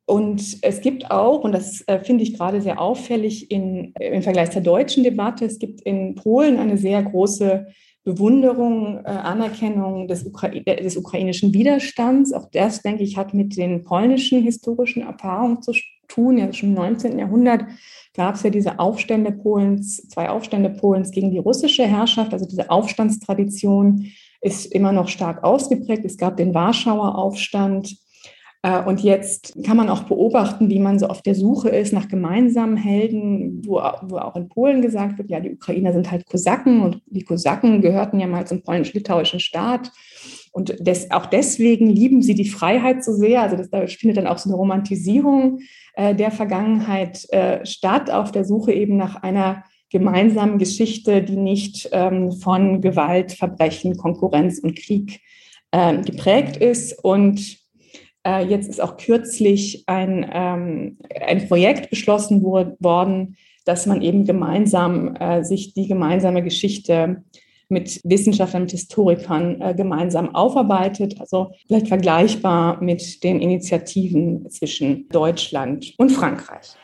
Und 0.06 0.58
es 0.62 0.82
gibt 0.82 1.12
auch, 1.12 1.44
und 1.44 1.54
das 1.54 1.82
äh, 1.88 2.00
finde 2.00 2.24
ich 2.24 2.38
gerade 2.38 2.62
sehr 2.62 2.82
auffällig 2.82 3.50
in, 3.50 3.94
im 4.00 4.22
Vergleich 4.22 4.52
zur 4.52 4.62
deutschen 4.62 5.04
Debatte, 5.04 5.46
es 5.46 5.60
gibt 5.60 5.82
in 5.82 6.16
Polen 6.16 6.58
eine 6.58 6.78
sehr 6.78 7.02
große 7.02 7.68
Bewunderung, 8.04 8.98
äh, 9.06 9.08
Anerkennung 9.08 10.10
des, 10.10 10.26
Ukra 10.26 10.50
des, 10.50 10.98
ukrainischen 10.98 11.54
Widerstands. 11.54 12.34
Auch 12.34 12.50
das, 12.52 12.82
denke 12.82 13.04
ich, 13.04 13.16
hat 13.16 13.34
mit 13.34 13.56
den 13.56 13.84
polnischen 13.84 14.42
historischen 14.42 15.04
Erfahrungen 15.04 15.62
zu 15.62 15.72
tun. 16.10 16.38
Ja, 16.38 16.52
schon 16.52 16.70
im 16.70 16.76
19. 16.76 17.18
Jahrhundert 17.18 17.64
gab 18.14 18.36
es 18.36 18.44
ja 18.44 18.50
diese 18.50 18.80
Aufstände 18.80 19.32
Polens, 19.32 20.08
zwei 20.10 20.30
Aufstände 20.30 20.70
Polens 20.70 21.12
gegen 21.12 21.32
die 21.32 21.38
russische 21.38 21.86
Herrschaft. 21.86 22.34
Also 22.34 22.46
diese 22.46 22.70
Aufstandstradition 22.70 24.12
ist 24.42 24.66
immer 24.74 24.92
noch 24.92 25.08
stark 25.08 25.42
ausgeprägt. 25.46 26.04
Es 26.04 26.18
gab 26.18 26.36
den 26.36 26.54
Warschauer 26.54 27.18
Aufstand 27.18 27.96
und 28.86 29.02
jetzt 29.02 29.62
kann 29.66 29.76
man 29.76 29.90
auch 29.90 30.04
beobachten, 30.04 30.70
wie 30.70 30.80
man 30.80 30.98
so 30.98 31.08
auf 31.08 31.22
der 31.22 31.36
Suche 31.36 31.68
ist 31.68 31.92
nach 31.92 32.08
gemeinsamen 32.08 32.78
Helden, 32.78 33.62
wo, 33.66 33.82
wo 34.04 34.18
auch 34.18 34.38
in 34.38 34.48
Polen 34.48 34.82
gesagt 34.82 35.18
wird, 35.18 35.30
ja, 35.30 35.42
die 35.42 35.52
Ukrainer 35.52 35.92
sind 35.92 36.10
halt 36.10 36.26
Kosaken 36.26 36.82
und 36.82 37.02
die 37.08 37.26
Kosaken 37.26 37.82
gehörten 37.82 38.22
ja 38.22 38.28
mal 38.28 38.48
zum 38.48 38.64
polnisch-litauischen 38.64 39.42
Staat. 39.42 39.92
Und 40.54 40.88
des, 40.88 41.12
auch 41.12 41.26
deswegen 41.26 41.90
lieben 41.90 42.22
sie 42.22 42.36
die 42.36 42.48
Freiheit 42.48 43.04
so 43.04 43.12
sehr. 43.12 43.42
Also 43.42 43.58
das, 43.58 43.70
da 43.70 43.86
findet 43.88 44.18
dann 44.18 44.28
auch 44.28 44.38
so 44.38 44.50
eine 44.50 44.56
Romantisierung 44.56 45.60
äh, 45.96 46.16
der 46.16 46.32
Vergangenheit 46.32 47.28
äh, 47.34 47.66
statt, 47.66 48.12
auf 48.12 48.32
der 48.32 48.46
Suche 48.46 48.72
eben 48.72 48.96
nach 48.96 49.24
einer 49.24 49.64
gemeinsamen 49.90 50.58
Geschichte, 50.58 51.22
die 51.22 51.36
nicht 51.36 51.90
ähm, 51.92 52.32
von 52.32 52.82
Gewalt, 52.82 53.34
Verbrechen, 53.34 53.98
Konkurrenz 53.98 54.60
und 54.60 54.78
Krieg 54.78 55.22
äh, 55.72 55.98
geprägt 55.98 56.58
ist. 56.58 57.04
Und 57.04 57.63
äh, 58.26 58.46
jetzt 58.46 58.70
ist 58.70 58.82
auch 58.82 58.98
kürzlich 58.98 59.84
ein, 59.88 60.30
ähm, 60.32 60.98
ein 61.26 61.48
Projekt 61.48 61.90
beschlossen 61.90 62.44
worden, 62.44 63.38
dass 63.66 63.86
man 63.86 64.02
eben 64.02 64.26
gemeinsam 64.26 65.16
äh, 65.16 65.44
sich 65.44 65.74
die 65.74 65.88
gemeinsame 65.88 66.44
Geschichte 66.44 67.24
mit 67.70 68.02
Wissenschaftlern, 68.04 68.64
mit 68.64 68.72
Historikern 68.72 69.62
äh, 69.62 69.74
gemeinsam 69.74 70.36
aufarbeitet. 70.36 71.20
Also 71.20 71.52
vielleicht 71.68 71.88
vergleichbar 71.88 72.82
mit 72.82 73.24
den 73.24 73.42
Initiativen 73.42 74.50
zwischen 74.50 75.08
Deutschland 75.10 75.94
und 75.98 76.12
Frankreich. 76.12 76.76